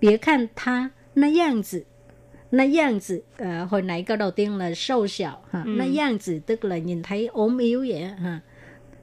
[0.00, 1.80] Bia khan tha na yang zi.
[2.50, 5.44] Na yang zi, à, hồi nãy câu đầu tiên là sâu xạo.
[5.50, 5.62] Ha.
[5.64, 5.68] Ừ.
[5.68, 8.04] Na yang zi tức là nhìn thấy ốm yếu vậy.
[8.04, 8.40] Ha.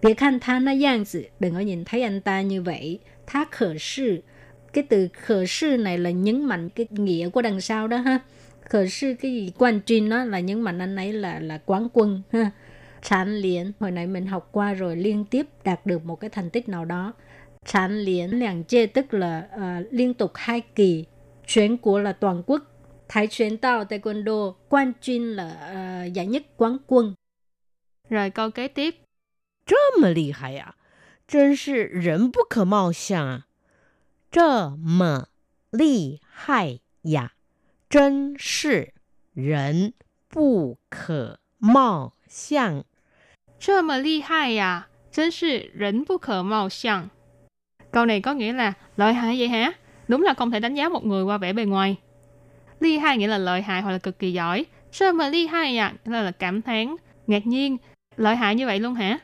[0.02, 2.98] Bia khan tha na yang zi, đừng có nhìn thấy anh ta như vậy.
[3.26, 4.22] Tha khở sư,
[4.72, 8.18] cái từ khở sư này là nhấn mạnh cái nghĩa của đằng sau đó ha
[8.68, 11.88] khở sư cái gì quan trinh đó là nhấn mạnh anh ấy là là quán
[11.92, 12.50] quân ha
[13.02, 16.50] sản liền hồi nãy mình học qua rồi liên tiếp đạt được một cái thành
[16.50, 17.12] tích nào đó
[17.66, 21.04] sản liền làng chê tức là uh, liên tục hai kỳ.
[21.56, 22.62] Quyền của là toàn quốc
[23.08, 25.46] thái chuyển tao taekwondo quan Trinh là
[26.06, 27.14] uh, giải nhất quán quân
[28.10, 28.94] Rồi câu kế tiếp.
[29.67, 30.75] 这么厉害呀、
[31.27, 33.47] 真是人不可貌相啊！
[34.31, 35.27] 这么
[35.71, 37.33] 厉害呀，
[37.89, 38.93] 真是
[39.33, 39.93] 人
[40.27, 42.83] 不可貌相。
[43.59, 47.09] Chơ mà ly hai à,真是人不可貌相.
[47.91, 49.71] Câu này có nghĩa là lợi hại vậy hả?
[50.07, 51.95] Đúng là không thể đánh giá một người qua vẻ bề ngoài.
[52.79, 54.65] Ly hai nghĩa là lợi hại hoặc là cực kỳ giỏi.
[54.91, 56.95] Chơ mà ly hai à, nghĩa là, là cảm thán,
[57.27, 57.77] ngạc nhiên.
[58.17, 59.19] Lợi hại như vậy luôn hả?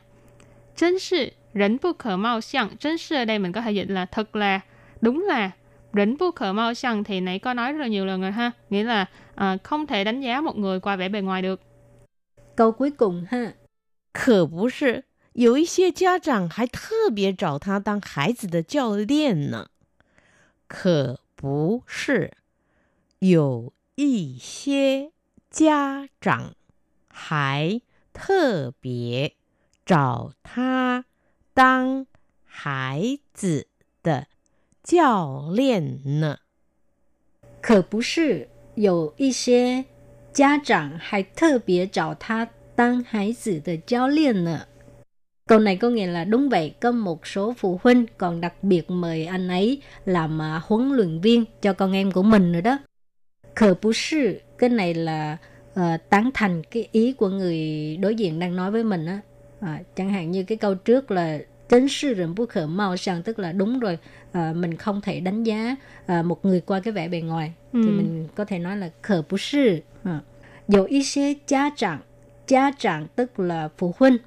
[0.74, 4.60] 真是人不可貌相.真是ở đây mình có thể dịch là thật là,
[5.00, 5.52] đúng là.
[5.92, 8.52] Rỉnh bu khờ mau xăng thì nãy có nói rất là nhiều lần rồi ha.
[8.70, 11.60] Nghĩa là à, không thể đánh giá một người qua vẻ bề ngoài được.
[12.56, 13.54] câu cuối cùng ha
[14.12, 19.70] 可不是，有一些家长还特别找他当孩子的教练呢。
[20.68, 22.30] 可不是，
[23.18, 25.10] 有一些
[25.50, 26.54] 家长
[27.08, 27.80] 还
[28.12, 29.34] 特别
[29.84, 31.04] 找他
[31.54, 32.06] 当
[32.44, 33.66] 孩子
[34.02, 34.26] 的
[34.82, 36.38] 教练呢。
[37.60, 39.84] 可不是有一些
[40.32, 44.66] 家长还特别找他当孩子的教练呢。
[45.50, 49.26] Câu này có nghĩa là đúng vậy, có một số phụ huynh còn đặc biệt mời
[49.26, 52.78] anh ấy làm à, huấn luyện viên cho con em của mình nữa đó.
[53.54, 55.36] Khờ bú sư, cái này là
[55.74, 59.20] ờ, tán thành cái ý của người đối diện đang nói với mình á.
[59.65, 63.23] à, chẳng hạn như cái câu trước là chính sư rừng bút khởi mau sang
[63.23, 63.97] tức là đúng rồi
[64.31, 65.75] à, mình không thể đánh giá
[66.05, 67.53] à, một người qua cái vẻ bề ngoài.
[67.73, 67.81] Ừ.
[67.83, 70.19] thì mình có thể nói là khở bút sư à,
[70.67, 71.99] dù ý xế cha trạng
[72.47, 74.17] cha trạng tức là phụ huynh.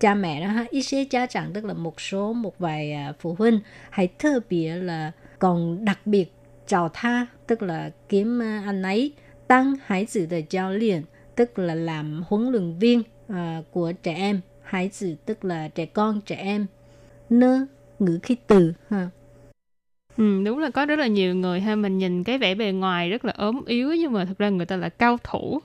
[0.00, 3.12] Cha mẹ đó ha ý xế cha trạng tức là một số một vài à,
[3.18, 3.60] phụ huynh.
[3.90, 6.32] Hay thơ bịa là còn đặc biệt
[6.66, 9.12] chào tha tức là kiếm à, anh ấy
[9.46, 11.02] tăng hải sự đời giao liền
[11.34, 13.36] tức là làm huấn luyện viên uh,
[13.70, 16.66] của trẻ em hải tử tức là trẻ con trẻ em.
[17.30, 17.66] Nơ
[17.98, 19.08] ngữ khí từ ha.
[20.16, 23.10] Ừ, đúng là có rất là nhiều người ha mình nhìn cái vẻ bề ngoài
[23.10, 25.60] rất là ốm yếu nhưng mà thực ra người ta là cao thủ.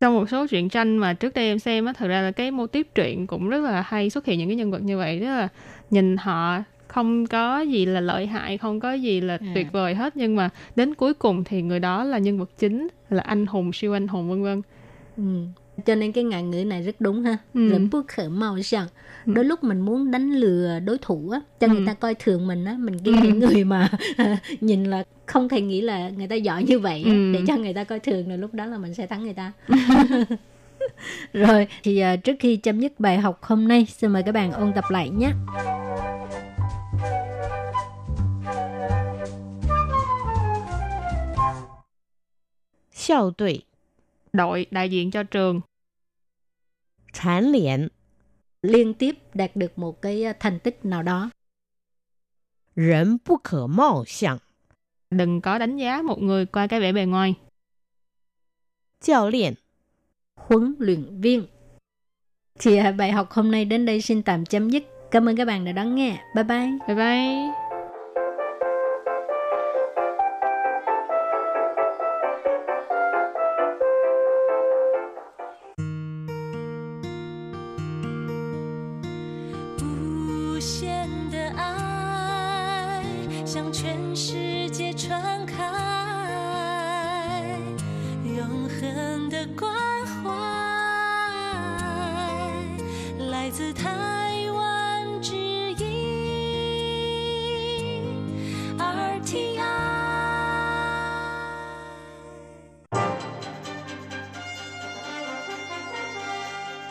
[0.00, 2.50] Trong một số truyện tranh mà trước đây em xem á thực ra là cái
[2.50, 5.18] mô típ truyện cũng rất là hay xuất hiện những cái nhân vật như vậy.
[5.18, 5.48] Rất là
[5.90, 6.58] nhìn họ
[6.88, 9.52] không có gì là lợi hại không có gì là À.
[9.54, 12.88] tuyệt vời hết nhưng mà đến cuối cùng thì người đó là nhân vật chính
[13.10, 14.62] là anh hùng siêu anh hùng vân vân.
[15.16, 15.46] Ừ.
[15.86, 17.36] Cho nên cái ngạn ngữ này rất đúng ha.
[17.54, 17.68] Ừ.
[17.68, 18.86] Lẫn bước khởi màu rằng
[19.26, 19.32] Ừ.
[19.32, 21.72] đôi lúc mình muốn đánh lừa đối thủ á, cho Ừ.
[21.74, 23.20] người ta coi thường mình á, mình kiếm Ừ.
[23.24, 23.88] những người mà
[24.60, 27.32] nhìn là không thể nghĩ là người ta giỏi như vậy á, Ừ.
[27.32, 29.52] để cho người ta coi thường rồi lúc đó là mình sẽ thắng người ta.
[31.32, 34.52] rồi thì à, trước khi chấm dứt bài học hôm nay, xin mời các bạn
[34.52, 35.30] ôn tập lại nhé.
[42.90, 43.64] 校队
[44.38, 45.60] đội đại diện cho trường.
[47.12, 47.88] Trán liền
[48.62, 51.30] Liên tiếp đạt được một cái ờ, thành tích nào đó.
[52.76, 54.38] Rẫn bất khở mạo xạng
[55.10, 57.34] Đừng có đánh giá một người qua cái vẻ bề ngoài.
[59.00, 59.54] Giáo liền
[60.34, 61.46] Huấn luyện viên
[62.58, 64.84] Thì ờ, bài học hôm nay đến đây xin tạm chấm dứt.
[65.10, 66.24] Cảm ơn các bạn đã đón nghe.
[66.34, 66.70] Bye bye.
[66.86, 67.67] Bye bye.
[80.58, 83.00] 无限的爱，
[83.46, 84.47] 向全世界。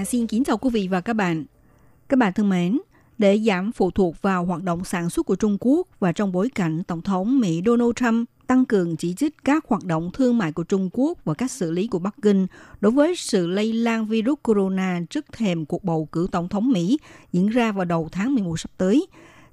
[0.00, 1.44] Hà xin kính chào quý vị và các bạn.
[2.08, 2.78] Các bạn thân mến,
[3.18, 6.48] để giảm phụ thuộc vào hoạt động sản xuất của Trung Quốc và trong bối
[6.54, 10.52] cảnh Tổng thống Mỹ Donald Trump tăng cường chỉ trích các hoạt động thương mại
[10.52, 12.46] của Trung Quốc và các xử lý của Bắc Kinh
[12.80, 16.98] đối với sự lây lan virus corona trước thềm cuộc bầu cử Tổng thống Mỹ
[17.32, 19.06] diễn ra vào đầu tháng 11 sắp tới,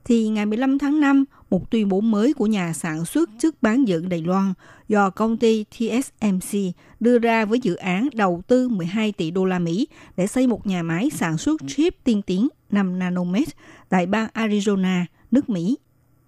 [0.08, 3.88] thì ngày 15 tháng 5, một tuyên bố mới của nhà sản xuất chức bán
[3.88, 4.54] dẫn Đài Loan
[4.88, 6.60] do công ty TSMC
[7.00, 10.68] đưa ra với dự án đầu tư 12 tỷ đô la Mỹ để xây một
[10.68, 13.48] nhà máy sản xuất chip tiên tiến 5 nanomet
[13.90, 15.78] tại bang Arizona, nước Mỹ.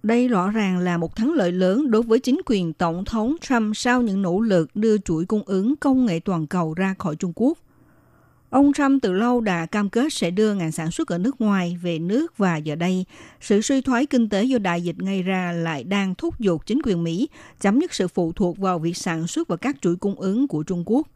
[0.02, 3.76] Đây rõ ràng là một thắng lợi lớn đối với chính quyền Tổng thống Trump
[3.76, 7.32] sau những nỗ lực đưa chuỗi cung ứng công nghệ toàn cầu ra khỏi Trung
[7.34, 7.58] Quốc.
[8.50, 11.78] Ông Trump từ lâu đã cam kết sẽ đưa ngành sản xuất ở nước ngoài
[11.82, 13.04] về nước và giờ đây,
[13.40, 16.80] sự suy thoái kinh tế do đại dịch gây ra lại đang thúc giục chính
[16.84, 17.28] quyền Mỹ
[17.60, 20.62] chấm dứt sự phụ thuộc vào việc sản xuất và các chuỗi cung ứng của
[20.62, 21.08] Trung Quốc.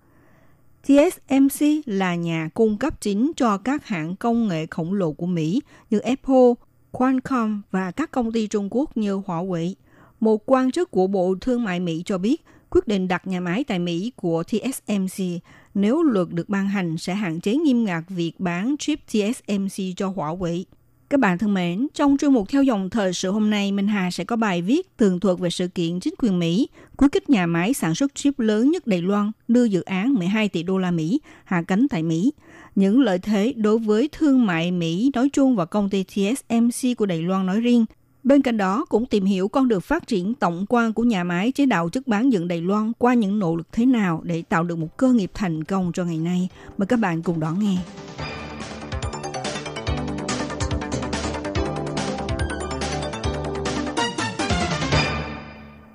[0.82, 5.60] TSMC là nhà cung cấp chính cho các hãng công nghệ khổng lồ của Mỹ
[5.90, 6.52] như Apple,
[6.90, 9.74] Qualcomm và các công ty Trung Quốc như Huawei.
[10.20, 13.64] Một quan chức của Bộ Thương mại Mỹ cho biết, quyết định đặt nhà máy
[13.64, 15.24] tại Mỹ của TSMC
[15.74, 20.08] nếu luật được ban hành sẽ hạn chế nghiêm ngặt việc bán chip TSMC cho
[20.08, 20.64] Huawei.
[21.10, 24.10] Các bạn thân mến, trong chuyên mục theo dòng thời sự hôm nay, Minh Hà
[24.10, 27.46] sẽ có bài viết tường thuật về sự kiện chính quyền Mỹ khuyến khích nhà
[27.46, 30.90] máy sản xuất chip lớn nhất Đài Loan đưa dự án 12 tỷ đô la
[30.90, 32.32] Mỹ hạ cánh tại Mỹ.
[32.74, 37.06] Những lợi thế đối với thương mại Mỹ nói chung và công ty TSMC của
[37.06, 37.84] Đài Loan nói riêng.
[38.24, 41.52] Bên cạnh đó cũng tìm hiểu con đường phát triển tổng quan của nhà máy
[41.52, 44.64] chế tạo chất bán dẫn Đài Loan qua những nỗ lực thế nào để tạo
[44.64, 46.48] được một cơ nghiệp thành công cho ngày nay.
[46.78, 47.76] Mời các bạn cùng đón nghe.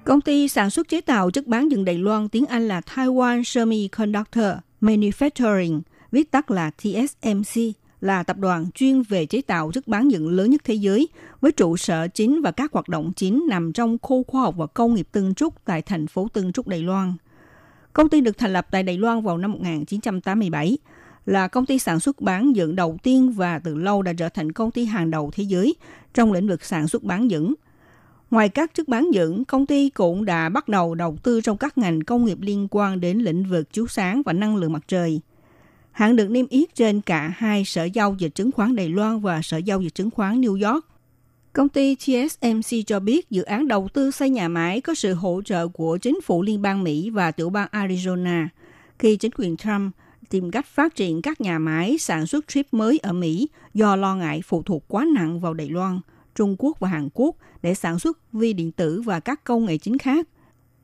[0.03, 3.43] Công ty sản xuất chế tạo chất bán dẫn Đài Loan tiếng Anh là Taiwan
[3.43, 4.45] Semiconductor
[4.81, 7.61] Manufacturing, viết tắt là TSMC,
[8.01, 11.07] là tập đoàn chuyên về chế tạo chất bán dẫn lớn nhất thế giới,
[11.41, 14.67] với trụ sở chính và các hoạt động chính nằm trong khu khoa học và
[14.67, 17.13] công nghiệp Tân Trúc tại thành phố Tân Trúc, Đài Loan.
[17.93, 20.77] Công ty được thành lập tại Đài Loan vào năm 1987,
[21.25, 24.51] là công ty sản xuất bán dẫn đầu tiên và từ lâu đã trở thành
[24.51, 25.75] công ty hàng đầu thế giới
[26.13, 27.53] trong lĩnh vực sản xuất bán dẫn.
[28.31, 31.77] Ngoài các chức bán dẫn, công ty cũng đã bắt đầu đầu tư trong các
[31.77, 35.21] ngành công nghiệp liên quan đến lĩnh vực chiếu sáng và năng lượng mặt trời.
[35.99, 39.41] Hãng được niêm yết trên cả hai sở giao dịch chứng khoán Đài Loan và
[39.41, 40.85] sở giao dịch chứng khoán New York.
[41.53, 45.41] Công ty TSMC cho biết dự án đầu tư xây nhà máy có sự hỗ
[45.45, 48.47] trợ của chính phủ liên bang Mỹ và tiểu bang Arizona
[48.99, 49.95] khi chính quyền Trump
[50.29, 54.15] tìm cách phát triển các nhà máy sản xuất chip mới ở Mỹ do lo
[54.15, 55.99] ngại phụ thuộc quá nặng vào Đài Loan,
[56.35, 59.77] Trung Quốc và Hàn Quốc để sản xuất vi điện tử và các công nghệ
[59.77, 60.27] chính khác.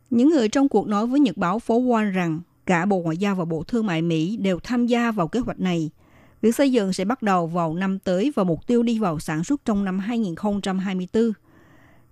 [0.10, 3.36] Những người trong cuộc nói với Nhật báo phố Wall rằng cả Bộ Ngoại giao
[3.36, 5.90] và Bộ Thương mại Mỹ đều tham gia vào kế hoạch này.
[6.42, 9.44] Việc xây dựng sẽ bắt đầu vào năm tới và mục tiêu đi vào sản
[9.44, 11.32] xuất trong năm 2024.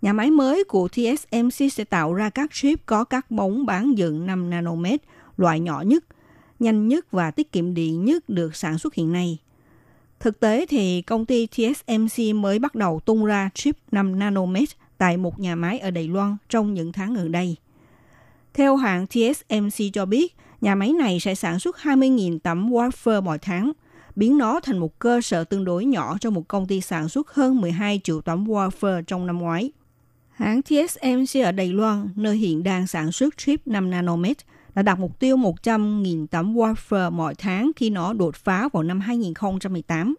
[0.01, 4.25] Nhà máy mới của TSMC sẽ tạo ra các chip có các bóng bán dựng
[4.25, 5.01] 5 nanomet,
[5.37, 6.05] loại nhỏ nhất,
[6.59, 9.37] nhanh nhất và tiết kiệm điện nhất được sản xuất hiện nay.
[10.19, 15.17] Thực tế thì công ty TSMC mới bắt đầu tung ra chip 5 nanomet tại
[15.17, 17.55] một nhà máy ở Đài Loan trong những tháng gần đây.
[18.53, 23.37] Theo hãng TSMC cho biết, nhà máy này sẽ sản xuất 20.000 tấm wafer mỗi
[23.37, 23.71] tháng,
[24.15, 27.33] biến nó thành một cơ sở tương đối nhỏ cho một công ty sản xuất
[27.33, 29.71] hơn 12 triệu tấm wafer trong năm ngoái.
[30.31, 34.37] Hãng TSMC ở Đài Loan, nơi hiện đang sản xuất chip 5 nanomet,
[34.75, 38.99] đã đặt mục tiêu 100.000 tấm wafer mỗi tháng khi nó đột phá vào năm
[38.99, 40.15] 2018.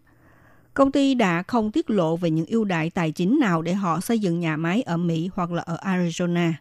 [0.73, 3.99] Công ty đã không tiết lộ về những ưu đại tài chính nào để họ
[3.99, 6.53] xây dựng nhà máy ở Mỹ hoặc là ở Arizona.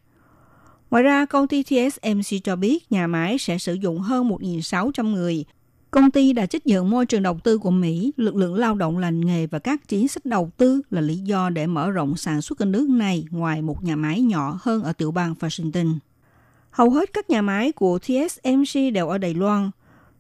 [0.95, 5.45] Ngoài ra, công ty TSMC cho biết nhà máy sẽ sử dụng hơn 1.600 người.
[5.91, 8.99] Công ty đã trích dẫn môi trường đầu tư của Mỹ, lực lượng lao động
[8.99, 12.43] lành nghề và các chính sách đầu tư là lý do để mở rộng sản
[12.43, 15.95] xuất ở nước này ngoài một nhà máy nhỏ hơn ở tiểu bang Washington.
[16.71, 19.71] Hầu hết các nhà máy của TSMC đều ở Đài Loan.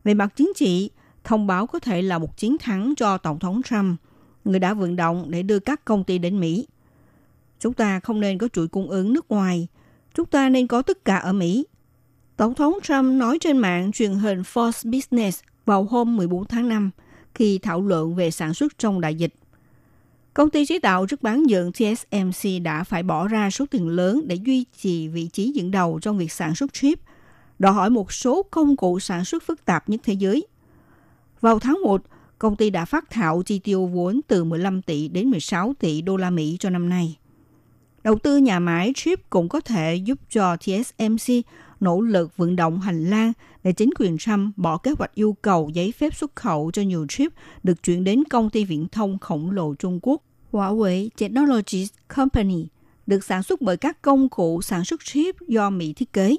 [0.05, 0.91] Về mặt chính trị,
[1.25, 4.01] thông báo có thể là một chiến thắng cho Tổng thống Trump,
[4.45, 6.67] người đã vận động để đưa các công ty đến Mỹ.
[7.61, 9.69] Chúng ta không nên có chuỗi cung ứng nước ngoài,
[10.15, 11.67] chúng ta nên có tất cả ở Mỹ.
[12.37, 16.91] Tổng thống Trump nói trên mạng truyền hình Fox Business vào hôm 14 tháng 5
[17.35, 19.35] khi thảo luận về sản xuất trong đại dịch.
[20.35, 24.23] Công ty chế tạo chất bán dẫn TSMC đã phải bỏ ra số tiền lớn
[24.27, 27.01] để duy trì vị trí dẫn đầu trong việc sản xuất chip,
[27.59, 30.47] đòi hỏi một số công cụ sản xuất phức tạp nhất thế giới.
[31.41, 32.03] Vào tháng 1,
[32.39, 36.17] công ty đã phát thảo chi tiêu vốn từ 15 tỷ đến 16 tỷ đô
[36.17, 37.17] la Mỹ cho năm nay.
[38.05, 41.35] Đầu tư nhà máy chip cũng có thể giúp cho TSMC
[41.81, 43.33] nỗ lực vận động hành lang
[43.63, 47.07] để chính quyền Trump bỏ kế hoạch yêu cầu giấy phép xuất khẩu cho nhiều
[47.09, 47.33] chip
[47.63, 52.67] được chuyển đến công ty viễn thông khổng lồ Trung Quốc Huawei Technologies Company
[53.07, 56.37] được sản xuất bởi các công cụ sản xuất chip do Mỹ thiết kế.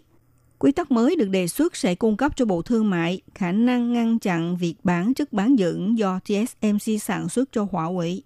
[0.58, 3.94] Quy tắc mới được đề xuất sẽ cung cấp cho Bộ Thương mại khả năng
[3.94, 8.20] ngăn chặn việc bán chất bán dẫn do TSMC sản xuất cho Huawei,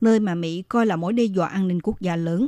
[0.00, 2.46] nơi mà Mỹ coi là mối đe dọa an ninh quốc gia lớn.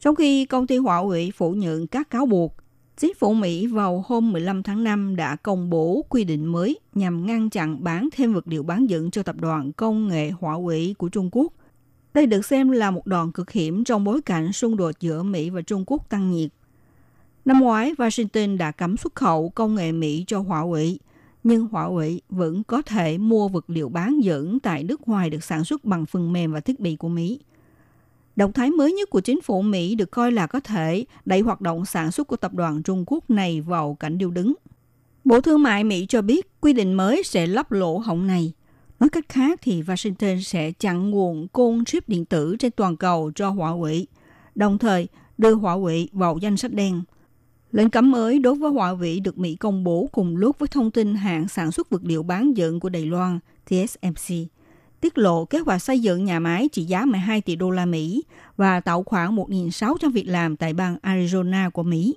[0.00, 2.54] Trong khi công ty Huawei phủ nhận các cáo buộc,
[3.00, 7.26] Chính phủ Mỹ vào hôm 15 tháng 5 đã công bố quy định mới nhằm
[7.26, 11.08] ngăn chặn bán thêm vật liệu bán dẫn cho tập đoàn công nghệ Huawei của
[11.08, 11.52] Trung Quốc.
[12.14, 15.50] Đây được xem là một đòn cực hiểm trong bối cảnh xung đột giữa Mỹ
[15.50, 16.50] và Trung Quốc tăng nhiệt.
[17.44, 20.96] Năm ngoái, Washington đã cấm xuất khẩu công nghệ Mỹ cho Huawei,
[21.44, 25.64] nhưng Huawei vẫn có thể mua vật liệu bán dẫn tại nước ngoài được sản
[25.64, 27.40] xuất bằng phần mềm và thiết bị của Mỹ.
[28.38, 31.60] Động thái mới nhất của chính phủ Mỹ được coi là có thể đẩy hoạt
[31.60, 34.54] động sản xuất của tập đoàn Trung Quốc này vào cảnh điêu đứng.
[35.24, 38.52] Bộ Thương mại Mỹ cho biết quy định mới sẽ lấp lỗ hổng này.
[39.00, 43.32] Nói cách khác thì Washington sẽ chặn nguồn côn chip điện tử trên toàn cầu
[43.34, 44.04] cho Huawei,
[44.54, 45.08] đồng thời
[45.38, 47.02] đưa Huawei vào danh sách đen.
[47.72, 51.14] Lệnh cấm mới đối với Huawei được Mỹ công bố cùng lúc với thông tin
[51.14, 54.34] hãng sản xuất vật liệu bán dựng của Đài Loan, TSMC,
[55.00, 58.24] tiết lộ kế hoạch xây dựng nhà máy trị giá 12 tỷ đô la Mỹ
[58.56, 62.16] và tạo khoảng 1.600 việc làm tại bang Arizona của Mỹ.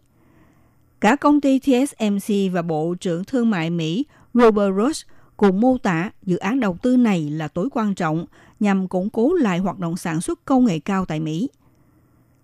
[1.02, 5.06] Cả công ty TSMC và Bộ trưởng Thương mại Mỹ Robert Ross
[5.38, 8.26] cùng mô tả dự án đầu tư này là tối quan trọng
[8.60, 11.50] nhằm củng cố lại hoạt động sản xuất công nghệ cao tại Mỹ.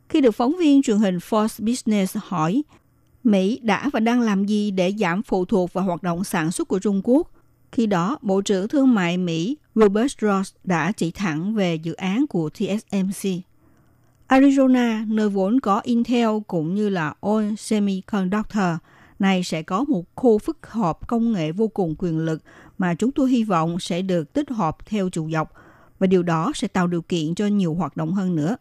[0.09, 2.63] Khi được phóng viên truyền hình Fox Business hỏi
[3.23, 6.67] Mỹ đã và đang làm gì để giảm phụ thuộc vào hoạt động sản xuất
[6.67, 7.31] của Trung Quốc,
[7.71, 12.27] khi đó Bộ trưởng Thương mại Mỹ Robert Ross đã chỉ thẳng về dự án
[12.27, 13.29] của TSMC.
[14.27, 18.77] Arizona, nơi vốn có Intel cũng như là On Semiconductor,
[19.19, 22.41] này sẽ có một khu phức hợp công nghệ vô cùng quyền lực
[22.77, 25.53] mà chúng tôi hy vọng sẽ được tích hợp theo chiều dọc
[25.99, 28.55] và điều đó sẽ tạo điều kiện cho nhiều hoạt động hơn nữa.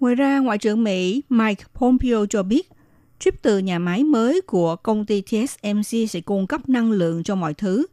[0.00, 2.70] Ngoài ra, Ngoại trưởng Mỹ Mike Pompeo cho biết
[3.18, 7.34] chip từ nhà máy mới của công ty TSMC sẽ cung cấp năng lượng cho
[7.34, 7.86] mọi thứ,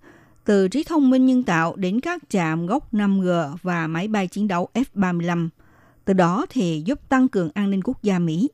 [0.48, 4.48] từ trí thông minh nhân tạo đến các trạm gốc 5G và máy bay chiến
[4.48, 5.50] đấu F-35.
[6.06, 8.50] Từ đó thì giúp tăng cường an ninh quốc gia Mỹ.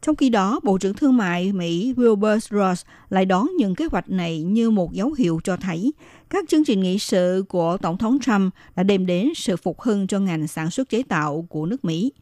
[0.00, 4.10] Trong khi đó, Bộ trưởng Thương mại Mỹ Wilbur Ross lại đón những kế hoạch
[4.10, 5.92] này như một dấu hiệu cho thấy
[6.30, 10.06] các chương trình nghị sự của Tổng thống Trump đã đem đến sự phục hưng
[10.06, 12.12] cho ngành sản xuất chế tạo của nước Mỹ.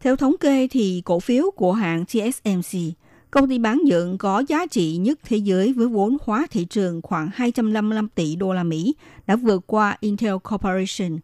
[0.00, 2.78] Theo thống kê thì cổ phiếu của hãng TSMC,
[3.30, 7.02] công ty bán dựng có giá trị nhất thế giới với vốn hóa thị trường
[7.02, 8.94] khoảng 255 tỷ đô la Mỹ
[9.26, 11.18] đã vượt qua Intel Corporation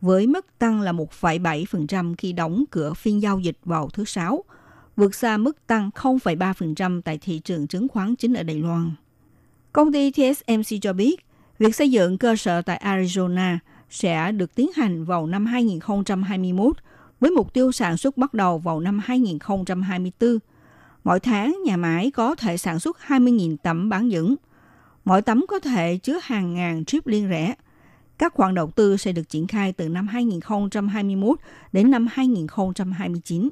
[0.00, 4.44] với mức tăng là 1,7% khi đóng cửa phiên giao dịch vào thứ Sáu–
[4.96, 8.92] vượt xa mức tăng 0,3% tại thị trường chứng khoán chính ở Đài Loan.
[9.72, 11.26] Công ty TSMC cho biết,
[11.58, 13.58] việc xây dựng cơ sở tại Arizona
[13.90, 16.76] sẽ được tiến hành vào năm 2021
[17.20, 20.38] với mục tiêu sản xuất bắt đầu vào năm 2024.
[21.04, 24.34] Mỗi tháng, nhà máy có thể sản xuất 20.000 tấm bán dẫn.
[25.04, 27.54] Mỗi tấm có thể chứa hàng ngàn chip liên rẽ.
[28.18, 31.38] Các khoản đầu tư sẽ được triển khai từ năm 2021
[31.72, 33.48] đến năm 2029.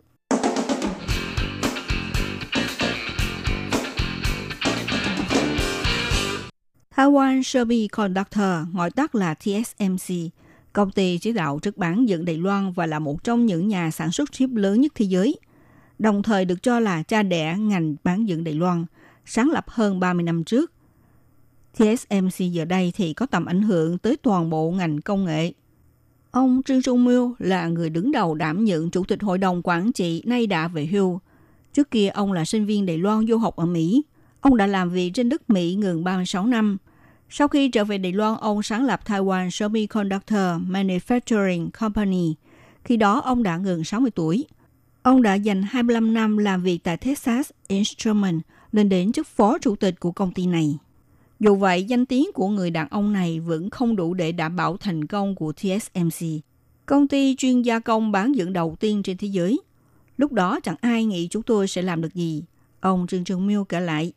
[6.96, 10.14] Taiwan Semiconductor, gọi tắt là TSMC,
[10.72, 13.90] công ty chế tạo trước bán dẫn Đài Loan và là một trong những nhà
[13.90, 15.38] sản xuất chip lớn nhất thế giới,
[16.00, 18.84] đồng thời được cho là cha đẻ ngành bán dẫn Đài Loan,
[19.24, 20.72] sáng lập hơn 30 năm trước.
[21.76, 25.52] TSMC giờ đây thì có tầm ảnh hưởng tới toàn bộ ngành công nghệ.
[26.30, 29.92] Ông Trương Trung Miêu là người đứng đầu đảm nhận chủ tịch hội đồng quản
[29.92, 31.20] trị nay đã về hưu.
[31.72, 34.02] Trước kia ông là sinh viên Đài Loan du học ở Mỹ.
[34.40, 36.76] Ông đã làm việc trên đất Mỹ gần 36 năm.
[37.30, 42.34] Sau khi trở về Đài Loan, ông sáng lập Taiwan Semiconductor Manufacturing Company.
[42.84, 44.46] Khi đó, ông đã gần 60 tuổi.
[45.02, 49.76] Ông đã dành 25 năm làm việc tại Texas Instruments, lên đến chức phó chủ
[49.76, 50.78] tịch của công ty này.
[51.40, 54.76] Dù vậy, danh tiếng của người đàn ông này vẫn không đủ để đảm bảo
[54.76, 56.26] thành công của TSMC,
[56.86, 59.60] công ty chuyên gia công bán dẫn đầu tiên trên thế giới.
[60.16, 62.44] Lúc đó chẳng ai nghĩ chúng tôi sẽ làm được gì.
[62.80, 64.12] Ông Trương Trường Miêu kể lại.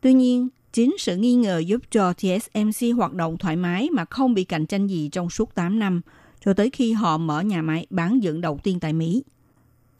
[0.00, 4.34] Tuy nhiên, chính sự nghi ngờ giúp cho TSMC hoạt động thoải mái mà không
[4.34, 6.00] bị cạnh tranh gì trong suốt 8 năm,
[6.44, 9.22] cho tới khi họ mở nhà máy bán dẫn đầu tiên tại Mỹ.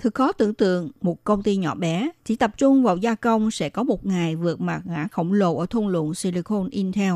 [0.01, 3.51] Thực khó tưởng tượng một công ty nhỏ bé chỉ tập trung vào gia công
[3.51, 7.15] sẽ có một ngày vượt mặt ngã khổng lồ ở thung lũng Silicon Intel.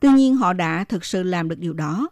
[0.00, 2.08] Tuy nhiên họ đã thực sự làm được điều đó.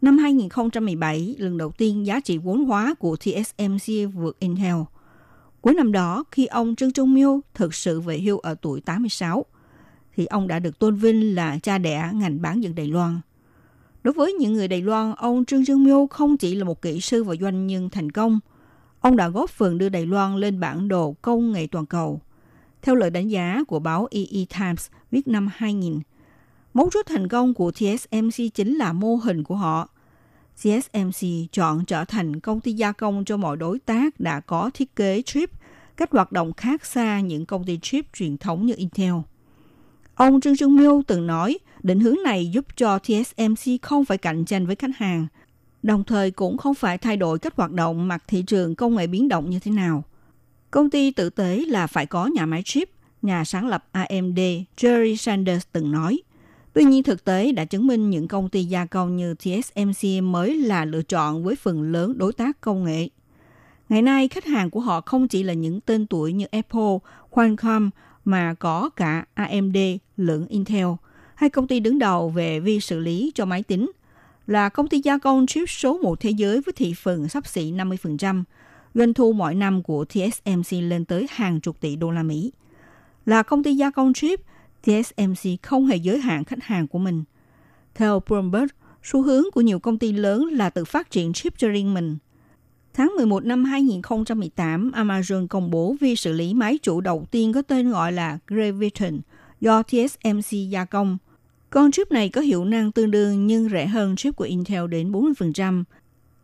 [0.00, 4.76] Năm 2017, lần đầu tiên giá trị vốn hóa của TSMC vượt Intel.
[5.60, 9.44] Cuối năm đó, khi ông Trương Trung Miêu thực sự về hưu ở tuổi 86,
[10.16, 13.20] thì ông đã được tôn vinh là cha đẻ ngành bán dẫn Đài Loan.
[14.02, 17.00] Đối với những người Đài Loan, ông Trương Trung Miêu không chỉ là một kỹ
[17.00, 18.40] sư và doanh nhân thành công–
[19.04, 22.20] ông đã góp phần đưa Đài Loan lên bản đồ công nghệ toàn cầu.
[22.82, 26.00] Theo lời đánh giá của báo EE Times viết năm 2000,
[26.74, 29.88] mấu chốt thành công của TSMC chính là mô hình của họ.
[30.56, 34.96] TSMC chọn trở thành công ty gia công cho mọi đối tác đã có thiết
[34.96, 35.50] kế chip,
[35.96, 39.14] cách hoạt động khác xa những công ty chip truyền thống như Intel.
[40.14, 44.44] Ông Trương Trương Miêu từng nói, định hướng này giúp cho TSMC không phải cạnh
[44.44, 45.26] tranh với khách hàng–
[45.84, 49.06] đồng thời cũng không phải thay đổi cách hoạt động mặt thị trường công nghệ
[49.06, 50.04] biến động như thế nào.
[50.70, 52.90] Công ty tự tế là phải có nhà máy chip,
[53.22, 54.38] nhà sáng lập AMD
[54.76, 56.22] Jerry Sanders từng nói.
[56.72, 60.54] Tuy nhiên thực tế đã chứng minh những công ty gia công như TSMC mới
[60.54, 63.08] là lựa chọn với phần lớn đối tác công nghệ.
[63.88, 66.98] Ngày nay, khách hàng của họ không chỉ là những tên tuổi như Apple,
[67.30, 67.90] Qualcomm
[68.24, 69.76] mà có cả AMD
[70.16, 70.86] lẫn Intel,
[71.34, 73.90] hay công ty đứng đầu về vi xử lý cho máy tính–
[74.46, 77.72] là công ty gia công chip số 1 thế giới với thị phần sắp xỉ
[77.72, 78.42] 50%.
[78.94, 82.52] Doanh thu mỗi năm của TSMC lên tới hàng chục tỷ đô la Mỹ.
[83.26, 84.40] Là công ty gia công chip,
[84.82, 87.24] TSMC không hề giới hạn khách hàng của mình.
[87.94, 88.66] Theo Bloomberg,
[89.02, 92.16] xu hướng của nhiều công ty lớn là tự phát triển chip cho riêng mình.
[92.94, 97.62] Tháng 11 năm 2018, Amazon công bố vi xử lý máy chủ đầu tiên có
[97.62, 99.20] tên gọi là Graviton
[99.60, 101.18] do TSMC gia công–
[101.74, 105.12] con chip này có hiệu năng tương đương nhưng rẻ hơn chip của Intel đến
[105.12, 105.84] 40%.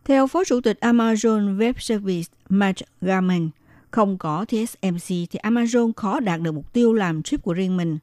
[0.05, 3.49] Theo Phó Chủ tịch Amazon Web Service Matt Garman,
[3.91, 7.97] không có TSMC thì Amazon khó đạt được mục tiêu làm chip của riêng mình.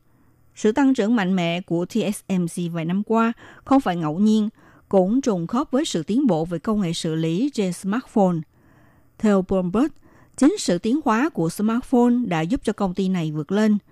[0.54, 3.32] Sự tăng trưởng mạnh mẽ của TSMC vài năm qua
[3.64, 4.48] không phải ngẫu nhiên,
[4.88, 8.36] cũng trùng khớp với sự tiến bộ về công nghệ xử lý trên smartphone.
[9.18, 9.92] Theo Bloomberg,
[10.36, 13.78] chính sự tiến hóa của smartphone đã giúp cho công ty này vượt lên–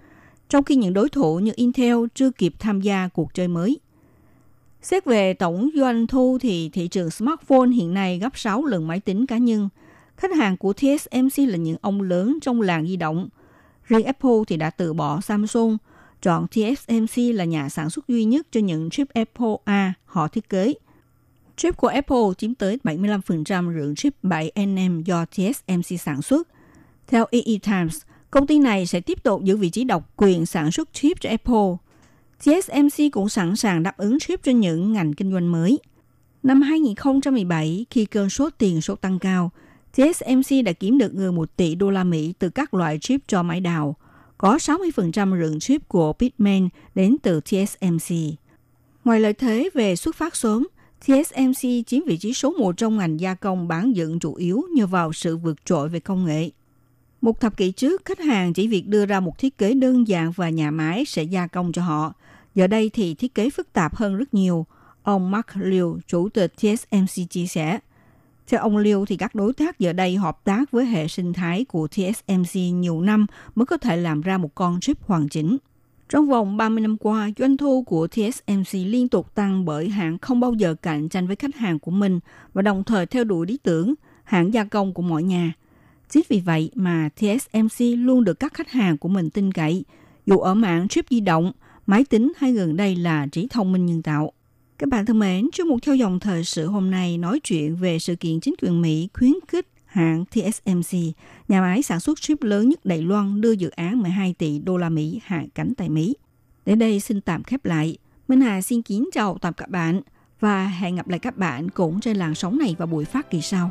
[0.49, 3.81] trong khi những đối thủ như Intel chưa kịp tham gia cuộc chơi mới.
[4.83, 9.01] Xét về tổng doanh thu thì thị trường smartphone hiện nay gấp 6 lần máy
[9.01, 9.69] tính cá nhân.
[10.17, 13.29] Khách hàng của TSMC là những ông lớn trong làng di động.
[13.85, 15.77] Riêng Apple thì đã từ bỏ Samsung,
[16.23, 20.49] chọn TSMC là nhà sản xuất duy nhất cho những chip Apple A họ thiết
[20.49, 20.75] kế.
[21.57, 26.49] Chip của Apple chiếm tới 75% lượng chip 7nm do TSMC sản xuất.
[27.07, 30.71] Theo EE Times, Công ty này sẽ tiếp tục giữ vị trí độc quyền sản
[30.71, 31.77] xuất chip cho Apple.
[32.39, 35.79] TSMC cũng sẵn sàng đáp ứng chip cho những ngành kinh doanh mới.
[36.43, 39.51] Năm 2017, khi cơn sốt tiền sốt tăng cao,
[39.93, 43.43] TSMC đã kiếm được gần 1 tỷ đô la Mỹ từ các loại chip cho
[43.43, 43.97] máy đào.
[44.39, 48.17] Có 60% lượng chip của Bitmain đến từ TSMC.
[49.05, 50.67] Ngoài lợi thế về xuất phát sớm,
[51.01, 54.87] TSMC chiếm vị trí số 1 trong ngành gia công bán dẫn chủ yếu nhờ
[54.87, 56.51] vào sự vượt trội về công nghệ.
[57.27, 60.33] Một thập kỷ trước, khách hàng chỉ việc đưa ra một thiết kế đơn giản
[60.37, 62.15] và nhà máy sẽ gia công cho họ.
[62.55, 64.67] Giờ đây thì thiết kế phức tạp hơn rất nhiều.
[65.03, 67.79] Ông Mark Liu, chủ tịch TSMC chia sẻ.
[68.49, 71.65] Theo ông Liu thì các đối tác giờ đây hợp tác với hệ sinh thái
[71.65, 75.57] của TSMC nhiều năm mới có thể làm ra một con chip hoàn chỉnh.
[76.09, 80.41] Trong vòng 30 năm qua, doanh thu của TSMC liên tục tăng bởi hãng không
[80.41, 82.21] bao giờ cạnh tranh với khách hàng của mình
[82.55, 85.53] và đồng thời theo đuổi lý tưởng hãng gia công của mọi nhà–
[86.09, 89.85] Chính vì vậy mà TSMC luôn được các khách hàng của mình tin cậy,
[90.27, 91.53] dù ở mạng chip di động,
[91.87, 94.33] máy tính hay gần đây là trí thông minh nhân tạo.
[94.79, 97.99] Các bạn thân mến, trong mục theo dòng thời sự hôm nay nói chuyện về
[97.99, 100.99] sự kiện chính quyền Mỹ khuyến khích hãng TSMC,
[101.49, 104.77] nhà máy sản xuất chip lớn nhất Đài Loan đưa dự án 12 tỷ đô
[104.77, 106.17] la Mỹ hạ cánh tại Mỹ.
[106.67, 107.97] Đến đây xin tạm khép lại.
[108.29, 110.01] Minh Hà xin kính chào tạm các bạn
[110.41, 113.41] và hẹn gặp lại các bạn cũng trên làn sóng này vào buổi phát kỳ
[113.41, 113.71] sau.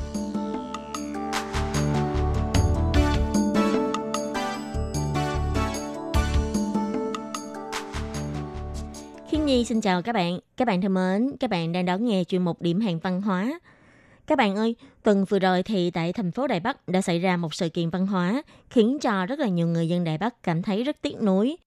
[9.71, 10.39] Xin chào các bạn.
[10.57, 13.59] Các bạn thân mến, các bạn đang đón nghe chuyên mục điểm hẹn văn hóa.
[14.27, 17.37] Các bạn ơi, tuần vừa rồi thì tại thành phố Đài Bắc đã xảy ra
[17.37, 20.61] một sự kiện văn hóa khiến cho rất là nhiều người dân Đài Bắc cảm
[20.61, 21.57] thấy rất tiếc nuối.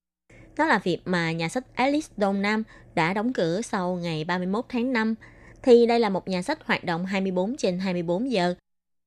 [0.56, 2.62] Đó là việc mà nhà sách Alice Đông Nam
[2.94, 5.14] đã đóng cửa sau ngày 31 tháng 5.
[5.62, 8.54] Thì đây là một nhà sách hoạt động 24 trên 24 giờ.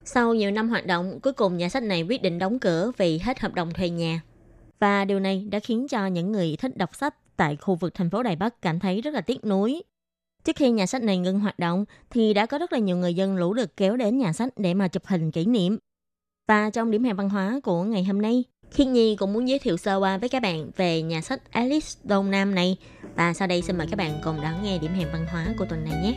[0.04, 3.18] Sau nhiều năm hoạt động, cuối cùng nhà sách này quyết định đóng cửa vì
[3.18, 4.22] hết hợp đồng thuê nhà.
[4.80, 8.10] Và điều này đã khiến cho những người thích đọc sách tại khu vực thành
[8.10, 9.84] phố Đài Bắc cảm thấy rất là tiếc nuối.
[10.44, 13.14] Trước khi nhà sách này ngưng hoạt động thì đã có rất là nhiều người
[13.14, 15.78] dân lũ lượt kéo đến nhà sách để mà chụp hình kỷ niệm.
[16.48, 19.60] Và trong điểm hẹn văn hóa của ngày hôm nay, Khiết Nhi cũng muốn giới
[19.60, 22.78] thiệu sơ qua với các bạn về nhà sách Alice Đông Nam này.
[23.16, 25.66] Và sau đây xin mời các bạn cùng đón nghe điểm hẹn văn hóa của
[25.66, 26.16] tuần này nhé.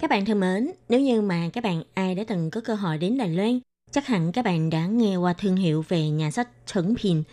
[0.00, 2.98] Các bạn thân mến, nếu như mà các bạn ai đã từng có cơ hội
[2.98, 3.60] đến Đài Loan,
[3.90, 7.24] chắc hẳn các bạn đã nghe qua thương hiệu về nhà sách Trấn Bình,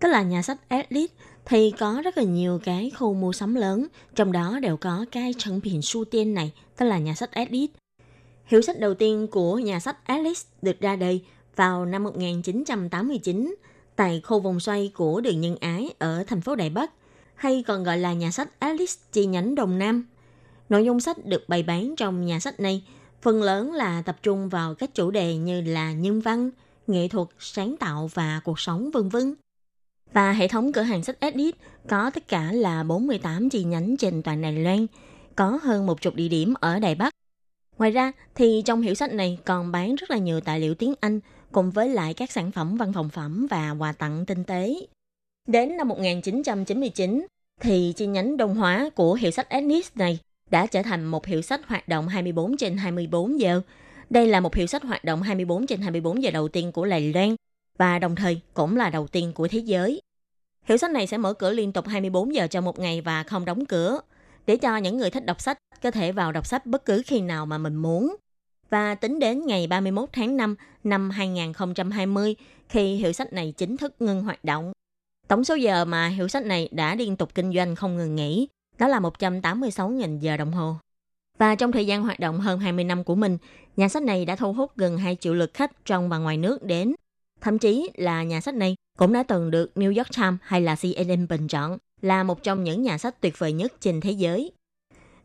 [0.00, 1.10] tức là nhà sách Atlas,
[1.44, 5.34] thì có rất là nhiều cái khu mua sắm lớn, trong đó đều có cái
[5.38, 7.70] Trấn Bình Su Tiên này, tức là nhà sách Atlas.
[8.44, 11.24] Hiệu sách đầu tiên của nhà sách Atlas được ra đời
[11.56, 13.54] vào năm 1989
[13.96, 16.90] tại khu vòng xoay của đường Nhân Ái ở thành phố Đài Bắc,
[17.34, 20.06] hay còn gọi là nhà sách Atlas chi nhánh Đồng Nam.
[20.68, 22.84] Nội dung sách được bày bán trong nhà sách này
[23.24, 26.50] phần lớn là tập trung vào các chủ đề như là nhân văn,
[26.86, 29.34] nghệ thuật, sáng tạo và cuộc sống vân vân.
[30.12, 31.54] Và hệ thống cửa hàng sách Edit
[31.88, 34.86] có tất cả là 48 chi nhánh trên toàn Đài Loan,
[35.36, 37.12] có hơn một chục địa điểm ở Đài Bắc.
[37.78, 40.94] Ngoài ra thì trong hiệu sách này còn bán rất là nhiều tài liệu tiếng
[41.00, 41.20] Anh
[41.52, 44.74] cùng với lại các sản phẩm văn phòng phẩm và quà tặng tinh tế.
[45.48, 47.26] Đến năm 1999
[47.60, 50.18] thì chi nhánh Đông Hóa của hiệu sách Edit này
[50.54, 53.60] đã trở thành một hiệu sách hoạt động 24 trên 24 giờ.
[54.10, 57.12] Đây là một hiệu sách hoạt động 24 trên 24 giờ đầu tiên của Lầy
[57.12, 57.36] Loan
[57.78, 60.00] và đồng thời cũng là đầu tiên của thế giới.
[60.64, 63.44] Hiệu sách này sẽ mở cửa liên tục 24 giờ trong một ngày và không
[63.44, 64.00] đóng cửa,
[64.46, 67.20] để cho những người thích đọc sách có thể vào đọc sách bất cứ khi
[67.20, 68.16] nào mà mình muốn.
[68.70, 72.36] Và tính đến ngày 31 tháng 5 năm 2020,
[72.68, 74.72] khi hiệu sách này chính thức ngưng hoạt động,
[75.28, 78.48] tổng số giờ mà hiệu sách này đã liên tục kinh doanh không ngừng nghỉ,
[78.78, 80.76] đó là 186.000 giờ đồng hồ.
[81.38, 83.38] Và trong thời gian hoạt động hơn 20 năm của mình,
[83.76, 86.62] nhà sách này đã thu hút gần 2 triệu lượt khách trong và ngoài nước
[86.62, 86.94] đến.
[87.40, 90.76] Thậm chí là nhà sách này cũng đã từng được New York Times hay là
[90.76, 94.52] CNN bình chọn là một trong những nhà sách tuyệt vời nhất trên thế giới.